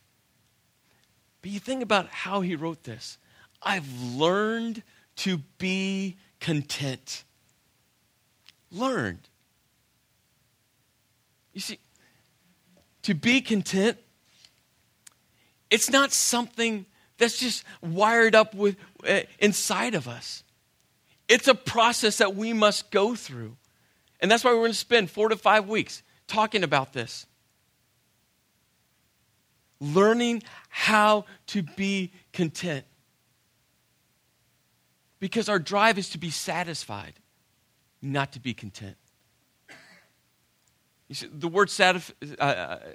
But 1.42 1.50
you 1.50 1.58
think 1.58 1.82
about 1.82 2.08
how 2.08 2.42
he 2.42 2.54
wrote 2.54 2.84
this 2.84 3.18
I've 3.62 4.00
learned 4.00 4.82
to 5.16 5.38
be 5.58 6.16
content. 6.38 7.24
Learned. 8.70 9.28
You 11.52 11.60
see, 11.60 11.78
to 13.02 13.14
be 13.14 13.40
content, 13.40 13.98
it's 15.70 15.90
not 15.90 16.12
something 16.12 16.86
that's 17.18 17.38
just 17.38 17.64
wired 17.82 18.34
up 18.34 18.54
with 18.54 18.76
uh, 19.06 19.20
inside 19.38 19.94
of 19.94 20.06
us. 20.06 20.44
It's 21.30 21.46
a 21.46 21.54
process 21.54 22.18
that 22.18 22.34
we 22.34 22.52
must 22.52 22.90
go 22.90 23.14
through. 23.14 23.56
And 24.18 24.28
that's 24.28 24.42
why 24.42 24.50
we're 24.50 24.62
going 24.62 24.72
to 24.72 24.76
spend 24.76 25.12
four 25.12 25.28
to 25.28 25.36
five 25.36 25.68
weeks 25.68 26.02
talking 26.26 26.64
about 26.64 26.92
this. 26.92 27.24
Learning 29.80 30.42
how 30.68 31.26
to 31.46 31.62
be 31.62 32.10
content. 32.32 32.84
Because 35.20 35.48
our 35.48 35.60
drive 35.60 35.98
is 35.98 36.10
to 36.10 36.18
be 36.18 36.30
satisfied, 36.30 37.14
not 38.02 38.32
to 38.32 38.40
be 38.40 38.52
content. 38.52 38.96
You 41.06 41.14
see, 41.14 41.28
the 41.32 41.48
word 41.48 41.70
uh, 41.78 42.00
uh, 42.40 42.44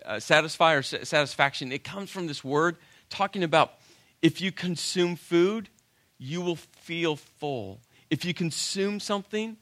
uh 0.05 0.19
satisfy 0.19 0.73
or 0.73 0.81
satisfaction, 0.81 1.71
it 1.71 1.85
comes 1.85 2.09
from 2.09 2.27
this 2.27 2.43
word 2.43 2.75
talking 3.09 3.43
about 3.43 3.75
if 4.21 4.41
you 4.41 4.51
consume 4.51 5.15
food, 5.15 5.69
you 6.17 6.41
will 6.41 6.57
feel 6.57 7.15
full. 7.15 7.79
If 8.09 8.25
you 8.25 8.33
consume 8.33 8.99
something, 8.99 9.57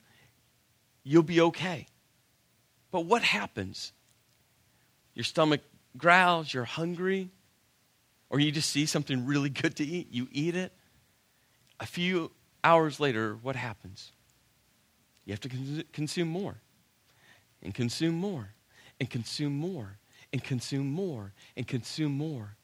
you'll 1.04 1.24
be 1.24 1.42
okay. 1.42 1.88
But 2.92 3.02
what 3.02 3.24
happens? 3.24 3.92
Your 5.14 5.24
stomach 5.24 5.62
growls, 5.98 6.54
you're 6.54 6.66
hungry, 6.66 7.30
or 8.30 8.40
you 8.40 8.52
just 8.52 8.70
see 8.70 8.86
something 8.86 9.26
really 9.26 9.50
good 9.50 9.76
to 9.78 9.86
eat, 9.86 10.08
you 10.12 10.28
eat 10.32 10.56
it. 10.56 10.74
A 11.80 11.86
few 11.86 12.32
hours 12.64 13.00
later, 13.00 13.38
what 13.42 13.56
happens? 13.56 14.12
You 15.26 15.34
have 15.34 15.40
to 15.42 15.84
consume 15.94 16.28
more, 16.28 16.56
and 17.62 17.74
consume 17.74 18.16
more, 18.16 18.50
and 19.00 19.10
consume 19.10 19.54
more, 19.54 19.98
and 20.32 20.44
consume 20.44 20.88
more, 20.88 21.34
and 21.56 21.68
consume 21.68 22.12
more. 22.12 22.56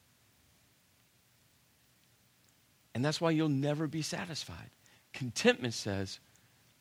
And 2.94 3.04
that's 3.04 3.20
why 3.20 3.30
you'll 3.30 3.48
never 3.48 3.86
be 3.86 4.02
satisfied. 4.02 4.70
Contentment 5.12 5.74
says, 5.74 6.20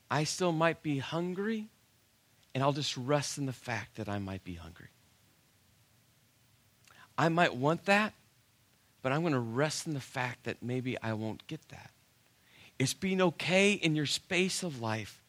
I 0.10 0.24
still 0.24 0.52
might 0.52 0.82
be 0.82 1.00
hungry, 1.00 1.68
and 2.54 2.64
I'll 2.64 2.74
just 2.74 2.98
rest 2.98 3.38
in 3.38 3.46
the 3.46 3.54
fact 3.54 3.96
that 3.96 4.10
I 4.10 4.20
might 4.20 4.44
be 4.44 4.56
hungry. 4.56 4.90
I 7.18 7.30
might 7.30 7.56
want 7.56 7.86
that, 7.86 8.14
but 9.02 9.12
I'm 9.12 9.22
going 9.22 9.34
to 9.34 9.40
rest 9.40 9.88
in 9.88 9.94
the 9.94 10.00
fact 10.00 10.46
that 10.46 10.64
maybe 10.64 10.98
I 11.02 11.14
won't 11.14 11.46
get 11.48 11.68
that. 11.70 11.92
It's 12.78 12.94
being 12.94 13.22
okay 13.22 13.74
in 13.74 13.96
your 13.96 14.06
space 14.06 14.64
of 14.64 14.82
life 14.82 15.22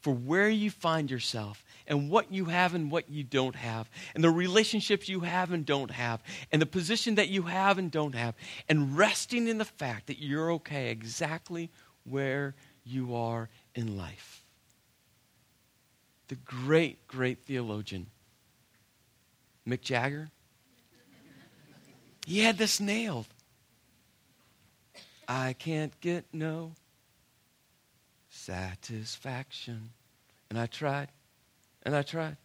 for 0.00 0.12
where 0.12 0.50
you 0.50 0.70
find 0.70 1.10
yourself 1.10 1.64
and 1.86 2.10
what 2.10 2.32
you 2.32 2.46
have 2.46 2.74
and 2.74 2.90
what 2.90 3.08
you 3.08 3.24
don't 3.24 3.56
have, 3.56 3.88
and 4.14 4.22
the 4.22 4.30
relationships 4.30 5.08
you 5.08 5.20
have 5.20 5.52
and 5.52 5.64
don't 5.64 5.90
have, 5.90 6.22
and 6.50 6.60
the 6.60 6.66
position 6.66 7.14
that 7.14 7.28
you 7.28 7.42
have 7.42 7.78
and 7.78 7.90
don't 7.90 8.14
have, 8.14 8.34
and 8.68 8.96
resting 8.96 9.48
in 9.48 9.58
the 9.58 9.64
fact 9.64 10.08
that 10.08 10.18
you're 10.20 10.52
okay 10.52 10.90
exactly 10.90 11.70
where 12.04 12.54
you 12.84 13.14
are 13.14 13.48
in 13.74 13.96
life. 13.96 14.42
The 16.28 16.36
great, 16.36 17.06
great 17.06 17.44
theologian, 17.44 18.06
Mick 19.68 19.82
Jagger, 19.82 20.30
he 22.26 22.40
had 22.40 22.56
this 22.58 22.80
nailed. 22.80 23.26
I 25.28 25.54
can't 25.54 25.98
get 26.00 26.24
no 26.32 26.72
satisfaction. 28.30 29.90
And 30.50 30.58
I 30.58 30.66
tried, 30.66 31.08
and 31.82 31.96
I 31.96 32.02
tried, 32.02 32.36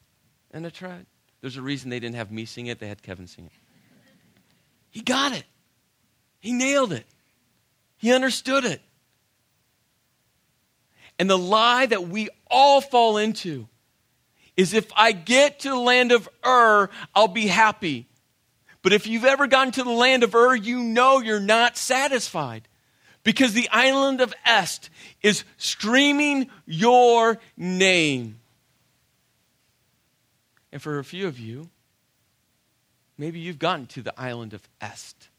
and 0.51 0.65
I 0.65 0.69
tried. 0.69 1.05
There's 1.41 1.57
a 1.57 1.61
reason 1.61 1.89
they 1.89 1.99
didn't 1.99 2.15
have 2.15 2.31
me 2.31 2.45
sing 2.45 2.67
it, 2.67 2.79
they 2.79 2.87
had 2.87 3.03
Kevin 3.03 3.27
sing 3.27 3.45
it. 3.45 3.51
He 4.89 5.01
got 5.01 5.33
it, 5.33 5.43
he 6.39 6.53
nailed 6.53 6.93
it, 6.93 7.05
he 7.97 8.13
understood 8.13 8.63
it. 8.63 8.81
And 11.19 11.29
the 11.29 11.37
lie 11.37 11.85
that 11.85 12.07
we 12.07 12.29
all 12.49 12.81
fall 12.81 13.17
into 13.17 13.67
is 14.55 14.73
if 14.73 14.91
I 14.95 15.11
get 15.11 15.59
to 15.61 15.69
the 15.69 15.79
land 15.79 16.11
of 16.11 16.27
Ur, 16.45 16.89
I'll 17.15 17.27
be 17.27 17.47
happy. 17.47 18.07
But 18.81 18.93
if 18.93 19.07
you've 19.07 19.25
ever 19.25 19.47
gotten 19.47 19.71
to 19.73 19.83
the 19.83 19.91
land 19.91 20.23
of 20.23 20.33
Ur, 20.33 20.55
you 20.55 20.79
know 20.79 21.19
you're 21.19 21.39
not 21.39 21.77
satisfied 21.77 22.67
because 23.23 23.53
the 23.53 23.69
island 23.71 24.21
of 24.21 24.33
Est 24.45 24.89
is 25.21 25.43
screaming 25.57 26.49
your 26.65 27.39
name. 27.55 28.39
And 30.71 30.81
for 30.81 30.99
a 30.99 31.03
few 31.03 31.27
of 31.27 31.39
you, 31.39 31.69
maybe 33.17 33.39
you've 33.39 33.59
gotten 33.59 33.85
to 33.87 34.01
the 34.01 34.13
island 34.19 34.53
of 34.53 34.67
Est 34.81 35.29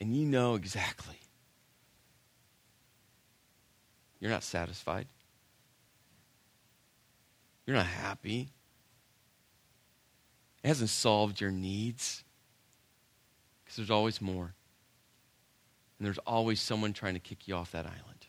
and 0.00 0.14
you 0.14 0.24
know 0.24 0.54
exactly. 0.54 1.16
You're 4.20 4.30
not 4.30 4.42
satisfied. 4.42 5.06
You're 7.66 7.76
not 7.76 7.86
happy. 7.86 8.48
It 10.62 10.68
hasn't 10.68 10.90
solved 10.90 11.40
your 11.40 11.50
needs 11.50 12.24
because 13.62 13.76
there's 13.76 13.90
always 13.90 14.20
more. 14.20 14.54
And 15.98 16.06
there's 16.06 16.18
always 16.18 16.60
someone 16.60 16.92
trying 16.92 17.14
to 17.14 17.20
kick 17.20 17.46
you 17.46 17.54
off 17.54 17.72
that 17.72 17.86
island. 17.86 18.26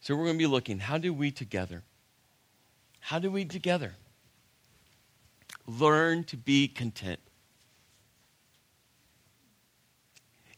So 0.00 0.14
we're 0.14 0.24
going 0.24 0.36
to 0.36 0.38
be 0.38 0.46
looking 0.46 0.80
how 0.80 0.98
do 0.98 1.14
we 1.14 1.30
together, 1.30 1.82
how 3.00 3.18
do 3.18 3.30
we 3.30 3.46
together 3.46 3.94
learn 5.66 6.24
to 6.24 6.36
be 6.36 6.68
content 6.68 7.20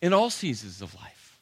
in 0.00 0.12
all 0.12 0.30
seasons 0.30 0.82
of 0.82 0.94
life? 0.94 1.38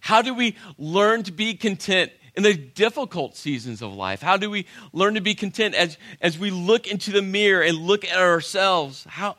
How 0.00 0.22
do 0.22 0.34
we 0.34 0.56
learn 0.78 1.24
to 1.24 1.32
be 1.32 1.54
content 1.54 2.12
in 2.36 2.42
the 2.42 2.54
difficult 2.54 3.34
seasons 3.34 3.82
of 3.82 3.94
life? 3.94 4.22
How 4.22 4.36
do 4.36 4.50
we 4.50 4.66
learn 4.92 5.14
to 5.14 5.20
be 5.20 5.34
content 5.34 5.74
as, 5.74 5.98
as 6.20 6.38
we 6.38 6.50
look 6.50 6.86
into 6.86 7.10
the 7.10 7.22
mirror 7.22 7.62
and 7.62 7.78
look 7.78 8.04
at 8.04 8.16
ourselves? 8.16 9.04
How, 9.08 9.36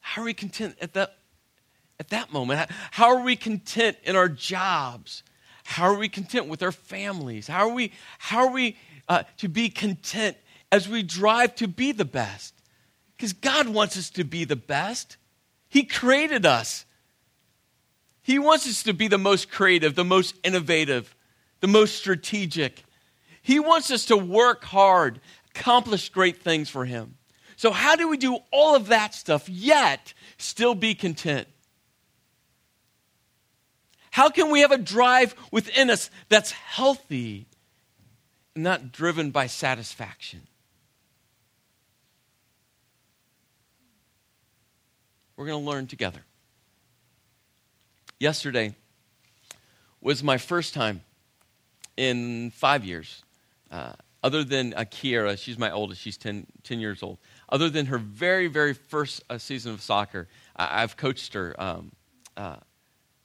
how 0.00 0.22
are 0.22 0.24
we 0.24 0.34
content 0.34 0.76
at 0.80 0.94
that, 0.94 1.16
at 2.00 2.08
that 2.08 2.32
moment? 2.32 2.70
How 2.90 3.14
are 3.14 3.22
we 3.22 3.36
content 3.36 3.98
in 4.02 4.16
our 4.16 4.28
jobs? 4.28 5.22
How 5.62 5.84
are 5.84 5.98
we 5.98 6.08
content 6.08 6.48
with 6.48 6.62
our 6.62 6.72
families? 6.72 7.46
How 7.46 7.68
are 7.68 7.74
we, 7.74 7.92
how 8.18 8.46
are 8.46 8.52
we 8.52 8.76
uh, 9.08 9.24
to 9.36 9.48
be 9.48 9.68
content 9.68 10.36
as 10.72 10.88
we 10.88 11.02
drive 11.02 11.54
to 11.56 11.68
be 11.68 11.92
the 11.92 12.04
best? 12.04 12.54
Because 13.16 13.32
God 13.34 13.68
wants 13.68 13.96
us 13.96 14.10
to 14.10 14.24
be 14.24 14.44
the 14.44 14.56
best. 14.56 15.16
He 15.68 15.84
created 15.84 16.46
us. 16.46 16.85
He 18.26 18.40
wants 18.40 18.66
us 18.66 18.82
to 18.82 18.92
be 18.92 19.06
the 19.06 19.18
most 19.18 19.52
creative, 19.52 19.94
the 19.94 20.04
most 20.04 20.34
innovative, 20.42 21.14
the 21.60 21.68
most 21.68 21.94
strategic. 21.94 22.82
He 23.40 23.60
wants 23.60 23.92
us 23.92 24.06
to 24.06 24.16
work 24.16 24.64
hard, 24.64 25.20
accomplish 25.54 26.08
great 26.08 26.42
things 26.42 26.68
for 26.68 26.84
Him. 26.84 27.18
So, 27.54 27.70
how 27.70 27.94
do 27.94 28.08
we 28.08 28.16
do 28.16 28.38
all 28.50 28.74
of 28.74 28.88
that 28.88 29.14
stuff 29.14 29.48
yet 29.48 30.12
still 30.38 30.74
be 30.74 30.92
content? 30.96 31.46
How 34.10 34.28
can 34.28 34.50
we 34.50 34.62
have 34.62 34.72
a 34.72 34.78
drive 34.78 35.36
within 35.52 35.88
us 35.88 36.10
that's 36.28 36.50
healthy 36.50 37.46
and 38.56 38.64
not 38.64 38.90
driven 38.90 39.30
by 39.30 39.46
satisfaction? 39.46 40.48
We're 45.36 45.46
going 45.46 45.64
to 45.64 45.70
learn 45.70 45.86
together. 45.86 46.25
Yesterday 48.18 48.74
was 50.00 50.22
my 50.22 50.38
first 50.38 50.72
time 50.72 51.02
in 51.98 52.50
five 52.50 52.82
years. 52.82 53.22
Uh, 53.70 53.92
other 54.22 54.42
than 54.42 54.72
Akira, 54.74 55.36
she's 55.36 55.58
my 55.58 55.70
oldest, 55.70 56.00
she's 56.00 56.16
10, 56.16 56.46
10, 56.62 56.80
years 56.80 57.02
old. 57.02 57.18
Other 57.50 57.68
than 57.68 57.86
her 57.86 57.98
very, 57.98 58.46
very 58.46 58.72
first 58.72 59.22
uh, 59.28 59.36
season 59.36 59.72
of 59.72 59.82
soccer, 59.82 60.28
I, 60.56 60.80
have 60.80 60.96
coached 60.96 61.34
her 61.34 61.54
um, 61.58 61.92
uh, 62.38 62.56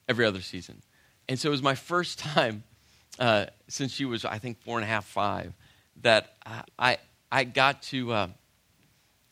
every 0.10 0.26
other 0.26 0.42
season. 0.42 0.82
And 1.30 1.40
so 1.40 1.48
it 1.48 1.52
was 1.52 1.64
my 1.64 1.76
first 1.76 2.20
time 2.36 2.64
uh, 3.18 3.46
since 3.70 3.94
she 3.94 4.04
was, 4.04 4.26
I 4.26 4.40
think, 4.40 4.60
four 4.62 4.78
and 4.78 4.84
a 4.84 4.88
half, 4.88 5.06
five, 5.06 5.54
that 6.02 6.36
I, 6.78 6.98
I 7.32 7.46
got 7.46 7.82
to 7.84 8.12
uh, 8.12 8.28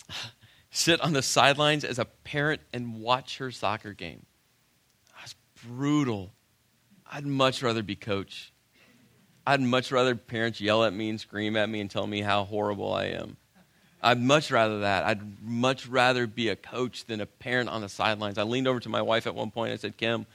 sit 0.71 1.01
on 1.01 1.11
the 1.11 1.21
sidelines 1.21 1.83
as 1.83 1.99
a 1.99 2.05
parent 2.05 2.61
and 2.71 3.01
watch 3.01 3.39
her 3.39 3.51
soccer 3.51 3.91
game. 3.91 4.25
Brutal. 5.67 6.31
I'd 7.11 7.25
much 7.25 7.61
rather 7.61 7.83
be 7.83 7.95
coach. 7.95 8.53
I'd 9.45 9.61
much 9.61 9.91
rather 9.91 10.15
parents 10.15 10.61
yell 10.61 10.83
at 10.83 10.93
me 10.93 11.09
and 11.09 11.19
scream 11.19 11.57
at 11.57 11.69
me 11.69 11.81
and 11.81 11.89
tell 11.89 12.05
me 12.05 12.21
how 12.21 12.43
horrible 12.43 12.93
I 12.93 13.05
am. 13.05 13.37
I'd 14.01 14.21
much 14.21 14.51
rather 14.51 14.81
that. 14.81 15.03
I'd 15.03 15.41
much 15.43 15.87
rather 15.87 16.27
be 16.27 16.49
a 16.49 16.55
coach 16.55 17.05
than 17.05 17.19
a 17.19 17.25
parent 17.25 17.69
on 17.69 17.81
the 17.81 17.89
sidelines. 17.89 18.37
I 18.37 18.43
leaned 18.43 18.67
over 18.67 18.79
to 18.79 18.89
my 18.89 19.01
wife 19.01 19.27
at 19.27 19.35
one 19.35 19.51
point. 19.51 19.73
I 19.73 19.75
said, 19.77 19.97
Kim, 19.97 20.25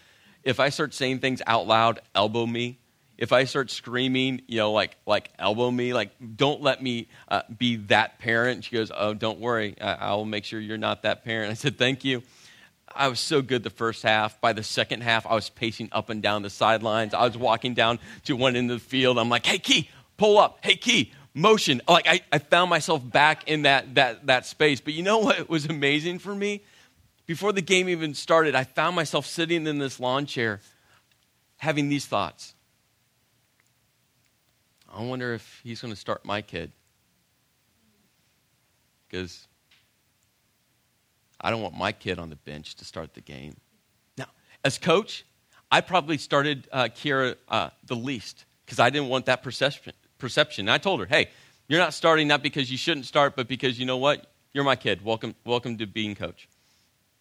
if 0.43 0.61
I 0.61 0.69
start 0.69 0.93
saying 0.93 1.21
things 1.21 1.41
out 1.47 1.67
loud, 1.67 2.01
elbow 2.15 2.45
me. 2.45 2.79
If 3.17 3.33
I 3.33 3.45
start 3.45 3.71
screaming, 3.71 4.43
you 4.49 4.59
know, 4.59 4.73
like 4.73 4.97
like 5.07 5.31
elbow 5.39 5.71
me, 5.71 5.95
like 5.95 6.11
don't 6.37 6.61
let 6.61 6.83
me 6.83 7.09
uh, 7.29 7.43
be 7.57 7.77
that 7.87 8.19
parent. 8.19 8.65
She 8.65 8.75
goes, 8.75 8.91
oh, 8.95 9.15
don't 9.15 9.39
worry, 9.39 9.77
I, 9.81 9.93
I 9.95 10.15
will 10.15 10.25
make 10.25 10.45
sure 10.45 10.59
you're 10.59 10.77
not 10.77 11.03
that 11.03 11.25
parent. 11.25 11.53
I 11.53 11.55
said, 11.55 11.79
thank 11.79 12.05
you. 12.05 12.25
I 12.93 13.09
was 13.09 13.21
so 13.21 13.43
good 13.43 13.63
the 13.63 13.71
first 13.71 14.03
half. 14.03 14.41
By 14.41 14.53
the 14.53 14.63
second 14.63 15.03
half, 15.03 15.27
I 15.27 15.35
was 15.35 15.51
pacing 15.51 15.89
up 15.93 16.11
and 16.11 16.23
down 16.23 16.43
the 16.43 16.51
sidelines. 16.51 17.15
I 17.15 17.25
was 17.25 17.37
walking 17.37 17.75
down 17.75 17.99
to 18.25 18.37
one 18.37 18.57
end 18.57 18.71
of 18.71 18.81
the 18.81 18.85
field. 18.85 19.19
I'm 19.19 19.29
like, 19.29 19.47
hey, 19.47 19.59
Key, 19.59 19.89
pull 20.17 20.39
up. 20.39 20.59
Hey, 20.63 20.77
Key, 20.77 21.13
motion. 21.35 21.83
Like, 21.89 22.07
I, 22.09 22.21
I 22.33 22.39
found 22.39 22.71
myself 22.71 23.03
back 23.09 23.49
in 23.49 23.63
that, 23.63 23.95
that, 23.97 24.27
that 24.27 24.47
space. 24.47 24.81
But 24.81 24.95
you 24.95 25.03
know 25.03 25.19
what 25.19 25.49
was 25.49 25.67
amazing 25.67 26.19
for 26.19 26.35
me? 26.35 26.63
Before 27.27 27.53
the 27.53 27.63
game 27.63 27.89
even 27.89 28.15
started, 28.15 28.55
I 28.55 28.65
found 28.65 28.97
myself 28.97 29.27
sitting 29.27 29.67
in 29.67 29.79
this 29.79 29.99
lawn 29.99 30.27
chair 30.27 30.61
having 31.57 31.89
these 31.89 32.07
thoughts. 32.07 32.55
I 34.95 35.03
wonder 35.03 35.35
if 35.35 35.61
he's 35.65 35.81
going 35.81 35.93
to 35.93 35.99
start 35.99 36.25
my 36.25 36.43
kid. 36.43 36.71
Because 39.09 39.49
I 41.45 41.51
don't 41.51 41.61
want 41.61 41.77
my 41.77 41.93
kid 41.93 42.19
on 42.19 42.31
the 42.31 42.37
bench 42.37 42.75
to 42.77 42.87
start 42.87 43.13
the 43.13 43.21
game. 43.21 43.59
Now, 44.17 44.29
as 44.65 44.79
coach, 44.79 45.27
I 45.71 45.83
probably 45.83 46.17
started 46.17 46.67
uh, 46.73 46.85
Kiera 46.85 47.37
uh, 47.49 47.69
the 47.85 47.95
least 47.95 48.47
because 48.65 48.81
I 48.81 48.89
didn't 48.89 49.11
want 49.11 49.27
that 49.27 49.43
perception. 49.43 49.93
perception. 50.17 50.69
And 50.69 50.71
I 50.73 50.79
told 50.79 51.01
her, 51.01 51.07
hey, 51.07 51.29
you're 51.69 51.81
not 51.81 51.93
starting 51.93 52.29
not 52.29 52.43
because 52.43 52.71
you 52.71 52.79
shouldn't 52.79 53.05
start, 53.05 53.37
but 53.37 53.47
because 53.47 53.79
you 53.79 53.85
know 53.85 53.99
what? 53.99 54.33
You're 54.55 54.65
my 54.65 54.75
kid. 54.75 55.05
Welcome, 55.05 55.35
welcome 55.45 55.77
to 55.77 55.87
being 55.87 56.15
coach, 56.15 56.49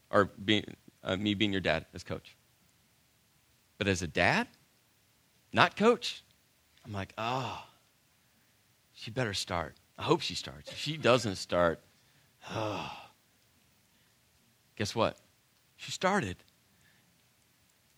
or 0.10 0.26
being, 0.26 0.74
uh, 1.04 1.18
me 1.18 1.34
being 1.34 1.52
your 1.52 1.62
dad 1.62 1.86
as 1.94 2.06
coach. 2.06 2.38
But 3.78 3.90
as 3.90 4.04
a 4.04 4.08
dad, 4.08 4.48
not 5.52 5.76
coach, 5.76 6.24
I'm 6.86 6.94
like, 6.94 7.14
oh, 7.18 7.62
she 8.94 9.12
better 9.12 9.34
start. 9.34 9.76
I 9.98 10.04
hope 10.04 10.22
she 10.22 10.36
starts. 10.36 10.72
If 10.72 10.78
she 10.78 10.96
doesn't 10.96 11.36
start, 11.36 11.82
oh, 12.52 12.90
guess 14.76 14.96
what? 14.96 15.18
She 15.76 15.92
started. 15.92 16.38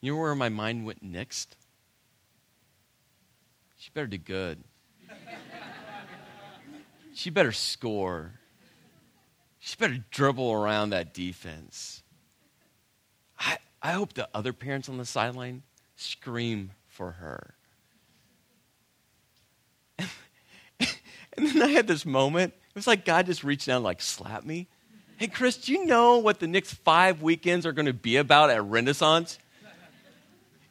You 0.02 0.14
know 0.14 0.20
where 0.20 0.36
my 0.36 0.50
mind 0.50 0.86
went 0.86 1.02
next? 1.02 1.56
She 3.78 3.92
better 3.94 4.08
do 4.08 4.18
good. 4.18 4.64
she 7.14 7.30
better 7.30 7.52
score. 7.52 8.34
She 9.60 9.76
better 9.78 10.04
dribble 10.12 10.52
around 10.52 10.92
that 10.92 11.14
defense. 11.14 12.04
I, 13.40 13.58
I 13.82 13.92
hope 13.92 14.14
the 14.14 14.30
other 14.34 14.54
parents 14.54 14.90
on 14.90 14.98
the 14.98 15.06
sideline 15.06 15.64
scream 15.96 16.72
for 16.88 17.12
her. 17.12 17.56
And, 19.98 20.10
and 21.38 21.48
then 21.48 21.62
I 21.62 21.70
had 21.70 21.88
this 21.88 22.06
moment. 22.06 22.54
It 22.54 22.76
was 22.76 22.88
like 22.88 23.06
God 23.06 23.26
just 23.26 23.44
reached 23.44 23.68
down 23.68 23.78
and 23.78 23.86
like 23.86 24.02
slapped 24.02 24.46
me. 24.46 24.68
Hey, 25.18 25.28
Chris, 25.28 25.58
do 25.58 25.72
you 25.72 25.86
know 25.86 26.18
what 26.18 26.40
the 26.40 26.48
next 26.48 26.74
five 26.74 27.22
weekends 27.22 27.66
are 27.66 27.72
going 27.72 27.86
to 27.86 27.94
be 27.94 28.18
about 28.18 28.50
at 28.50 28.64
Renaissance? 28.64 29.40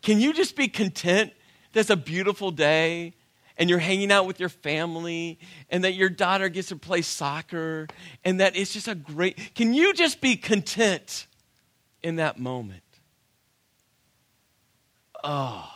Can 0.03 0.21
you 0.21 0.35
just 0.35 0.55
be 0.55 0.69
content? 0.69 1.33
That's 1.73 1.91
a 1.91 1.97
beautiful 1.97 2.51
day 2.51 3.15
and 3.57 3.71
you're 3.71 3.79
hanging 3.79 4.11
out 4.11 4.27
with 4.27 4.41
your 4.41 4.49
family 4.49 5.39
and 5.71 5.85
that 5.85 5.95
your 5.95 6.09
daughter 6.09 6.49
gets 6.49 6.69
to 6.69 6.77
play 6.77 7.03
soccer 7.03 7.89
and 8.25 8.41
that 8.41 8.57
it's 8.57 8.73
just 8.73 8.89
a 8.89 8.95
great. 8.95 9.55
Can 9.55 9.73
you 9.73 9.95
just 9.95 10.21
be 10.21 10.37
content 10.37 11.27
in 12.03 12.17
that 12.17 12.39
moment? 12.39 12.83
Oh. 15.23 15.71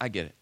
I 0.00 0.08
get 0.08 0.26
it. 0.26 0.34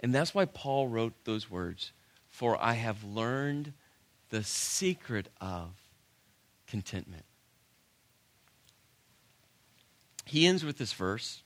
And 0.00 0.14
that's 0.14 0.34
why 0.34 0.44
Paul 0.44 0.88
wrote 0.88 1.14
those 1.24 1.50
words 1.50 1.92
For 2.28 2.62
I 2.62 2.74
have 2.74 3.02
learned 3.04 3.72
the 4.30 4.42
secret 4.42 5.28
of 5.40 5.70
contentment. 6.66 7.24
He 10.24 10.46
ends 10.46 10.64
with 10.64 10.76
this 10.78 10.92
verse. 10.92 11.42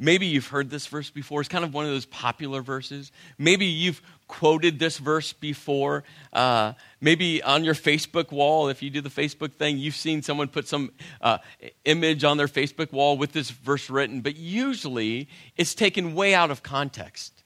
Maybe 0.00 0.26
you've 0.26 0.46
heard 0.46 0.70
this 0.70 0.86
verse 0.86 1.10
before. 1.10 1.40
It's 1.40 1.48
kind 1.48 1.64
of 1.64 1.74
one 1.74 1.84
of 1.84 1.90
those 1.90 2.06
popular 2.06 2.62
verses. 2.62 3.10
Maybe 3.36 3.66
you've 3.66 4.00
quoted 4.28 4.78
this 4.78 4.98
verse 4.98 5.32
before. 5.32 6.04
Uh, 6.32 6.74
maybe 7.00 7.42
on 7.42 7.64
your 7.64 7.74
Facebook 7.74 8.30
wall, 8.30 8.68
if 8.68 8.80
you 8.80 8.90
do 8.90 9.00
the 9.00 9.08
Facebook 9.08 9.54
thing, 9.54 9.76
you've 9.76 9.96
seen 9.96 10.22
someone 10.22 10.46
put 10.46 10.68
some 10.68 10.92
uh, 11.20 11.38
image 11.84 12.22
on 12.22 12.36
their 12.36 12.46
Facebook 12.46 12.92
wall 12.92 13.18
with 13.18 13.32
this 13.32 13.50
verse 13.50 13.90
written, 13.90 14.20
but 14.20 14.36
usually 14.36 15.28
it's 15.56 15.74
taken 15.74 16.14
way 16.14 16.32
out 16.32 16.52
of 16.52 16.62
context. 16.62 17.42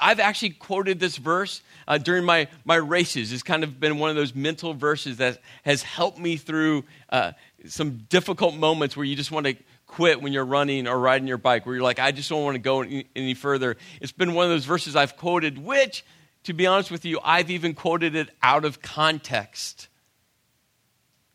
I've 0.00 0.20
actually 0.20 0.50
quoted 0.50 0.98
this 0.98 1.16
verse 1.16 1.62
uh, 1.86 1.98
during 1.98 2.24
my, 2.24 2.48
my 2.64 2.76
races. 2.76 3.32
It's 3.32 3.42
kind 3.42 3.62
of 3.62 3.78
been 3.78 3.98
one 3.98 4.10
of 4.10 4.16
those 4.16 4.34
mental 4.34 4.74
verses 4.74 5.18
that 5.18 5.40
has 5.64 5.82
helped 5.82 6.18
me 6.18 6.36
through 6.36 6.84
uh, 7.10 7.32
some 7.66 7.98
difficult 8.08 8.56
moments 8.56 8.96
where 8.96 9.04
you 9.04 9.14
just 9.14 9.30
want 9.30 9.46
to 9.46 9.56
quit 9.86 10.20
when 10.20 10.32
you're 10.32 10.44
running 10.44 10.88
or 10.88 10.98
riding 10.98 11.28
your 11.28 11.38
bike, 11.38 11.64
where 11.64 11.76
you're 11.76 11.84
like, 11.84 12.00
I 12.00 12.10
just 12.10 12.28
don't 12.28 12.42
want 12.42 12.56
to 12.56 12.60
go 12.60 12.82
any, 12.82 13.06
any 13.14 13.34
further. 13.34 13.76
It's 14.00 14.12
been 14.12 14.34
one 14.34 14.46
of 14.46 14.50
those 14.50 14.64
verses 14.64 14.96
I've 14.96 15.16
quoted, 15.16 15.58
which, 15.58 16.04
to 16.44 16.52
be 16.52 16.66
honest 16.66 16.90
with 16.90 17.04
you, 17.04 17.20
I've 17.22 17.50
even 17.50 17.74
quoted 17.74 18.16
it 18.16 18.28
out 18.42 18.64
of 18.64 18.82
context. 18.82 19.88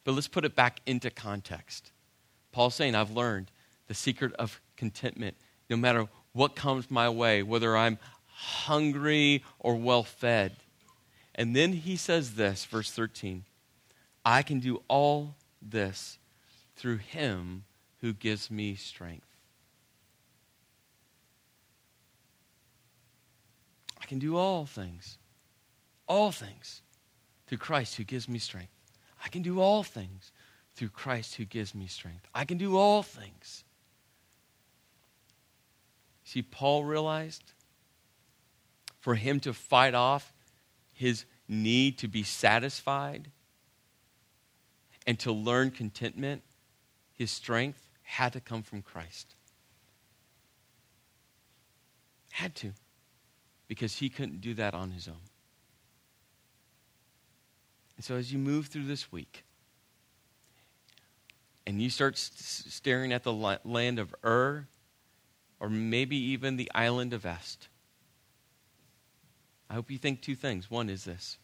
But 0.03 0.13
let's 0.13 0.27
put 0.27 0.43
it 0.43 0.55
back 0.55 0.81
into 0.85 1.09
context. 1.09 1.91
Paul's 2.51 2.75
saying, 2.75 2.95
I've 2.95 3.11
learned 3.11 3.49
the 3.87 3.93
secret 3.93 4.33
of 4.33 4.59
contentment 4.75 5.37
no 5.69 5.77
matter 5.77 6.07
what 6.33 6.55
comes 6.55 6.91
my 6.91 7.09
way, 7.09 7.43
whether 7.43 7.75
I'm 7.75 7.97
hungry 8.41 9.43
or 9.59 9.75
well 9.75 10.03
fed. 10.03 10.55
And 11.35 11.55
then 11.55 11.73
he 11.73 11.95
says 11.95 12.35
this, 12.35 12.65
verse 12.65 12.91
13 12.91 13.43
I 14.25 14.41
can 14.41 14.59
do 14.59 14.81
all 14.87 15.35
this 15.61 16.17
through 16.75 16.97
him 16.97 17.63
who 18.01 18.13
gives 18.13 18.49
me 18.49 18.75
strength. 18.75 19.27
I 23.99 24.05
can 24.05 24.19
do 24.19 24.35
all 24.35 24.65
things, 24.65 25.17
all 26.07 26.31
things 26.31 26.81
through 27.47 27.59
Christ 27.59 27.95
who 27.95 28.03
gives 28.03 28.27
me 28.27 28.39
strength. 28.39 28.73
I 29.23 29.29
can 29.29 29.43
do 29.43 29.59
all 29.59 29.83
things 29.83 30.31
through 30.75 30.89
Christ 30.89 31.35
who 31.35 31.45
gives 31.45 31.75
me 31.75 31.87
strength. 31.87 32.27
I 32.33 32.45
can 32.45 32.57
do 32.57 32.77
all 32.77 33.03
things. 33.03 33.63
See, 36.23 36.41
Paul 36.41 36.83
realized 36.83 37.53
for 39.01 39.15
him 39.15 39.39
to 39.41 39.53
fight 39.53 39.93
off 39.93 40.31
his 40.93 41.25
need 41.47 41.97
to 41.97 42.07
be 42.07 42.23
satisfied 42.23 43.29
and 45.05 45.19
to 45.19 45.31
learn 45.31 45.71
contentment, 45.71 46.43
his 47.11 47.31
strength 47.31 47.89
had 48.03 48.33
to 48.33 48.39
come 48.39 48.61
from 48.61 48.81
Christ. 48.81 49.35
Had 52.31 52.55
to, 52.55 52.71
because 53.67 53.97
he 53.97 54.09
couldn't 54.09 54.39
do 54.39 54.53
that 54.53 54.73
on 54.73 54.91
his 54.91 55.07
own. 55.07 55.15
And 57.97 58.05
so, 58.05 58.15
as 58.15 58.31
you 58.31 58.39
move 58.39 58.67
through 58.67 58.85
this 58.85 59.11
week, 59.11 59.43
and 61.65 61.81
you 61.81 61.89
start 61.89 62.17
st- 62.17 62.71
staring 62.71 63.11
at 63.11 63.23
the 63.23 63.33
land 63.63 63.99
of 63.99 64.15
Ur, 64.23 64.67
or 65.59 65.69
maybe 65.69 66.15
even 66.15 66.57
the 66.57 66.71
island 66.73 67.13
of 67.13 67.25
Est, 67.25 67.67
I 69.71 69.73
hope 69.73 69.89
you 69.89 69.97
think 69.97 70.21
two 70.21 70.35
things. 70.35 70.69
One 70.69 70.89
is 70.89 71.05
this 71.05 71.37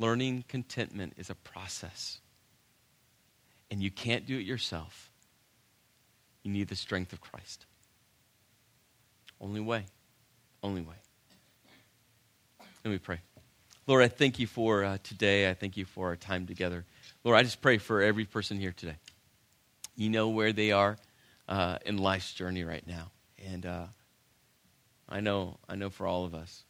learning 0.00 0.44
contentment 0.48 1.12
is 1.16 1.30
a 1.30 1.36
process, 1.36 2.18
and 3.70 3.80
you 3.80 3.92
can't 3.92 4.26
do 4.26 4.36
it 4.36 4.44
yourself. 4.44 5.08
You 6.42 6.50
need 6.50 6.66
the 6.66 6.74
strength 6.74 7.12
of 7.12 7.20
Christ. 7.20 7.66
Only 9.40 9.60
way. 9.60 9.86
Only 10.64 10.80
way. 10.80 10.96
Let 12.84 12.90
me 12.90 12.98
pray. 12.98 13.20
Lord, 13.86 14.02
I 14.02 14.08
thank 14.08 14.40
you 14.40 14.48
for 14.48 14.82
uh, 14.82 14.98
today. 15.04 15.48
I 15.48 15.54
thank 15.54 15.76
you 15.76 15.84
for 15.84 16.08
our 16.08 16.16
time 16.16 16.48
together. 16.48 16.84
Lord, 17.22 17.38
I 17.38 17.44
just 17.44 17.62
pray 17.62 17.78
for 17.78 18.02
every 18.02 18.24
person 18.24 18.58
here 18.58 18.74
today. 18.76 18.96
You 19.94 20.10
know 20.10 20.30
where 20.30 20.52
they 20.52 20.72
are 20.72 20.96
uh, 21.48 21.78
in 21.86 21.98
life's 21.98 22.32
journey 22.32 22.64
right 22.64 22.84
now. 22.84 23.12
And 23.46 23.64
uh, 23.64 23.86
I 25.08 25.20
know, 25.20 25.58
I 25.68 25.76
know 25.76 25.88
for 25.88 26.08
all 26.08 26.24
of 26.24 26.34
us, 26.34 26.64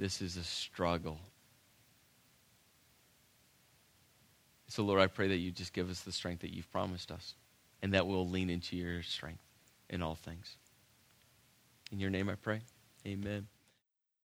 this 0.00 0.22
is 0.22 0.38
a 0.38 0.42
struggle. 0.42 1.20
So, 4.68 4.82
Lord, 4.82 4.98
I 4.98 5.08
pray 5.08 5.28
that 5.28 5.36
you 5.36 5.50
just 5.50 5.74
give 5.74 5.90
us 5.90 6.00
the 6.00 6.10
strength 6.10 6.40
that 6.40 6.54
you've 6.54 6.70
promised 6.72 7.12
us 7.12 7.34
and 7.82 7.92
that 7.92 8.06
we'll 8.06 8.26
lean 8.26 8.48
into 8.48 8.76
your 8.76 9.02
strength 9.02 9.42
in 9.90 10.00
all 10.02 10.14
things. 10.14 10.56
In 11.92 12.00
your 12.00 12.08
name 12.08 12.30
I 12.30 12.36
pray. 12.36 12.62
Amen. 13.06 13.46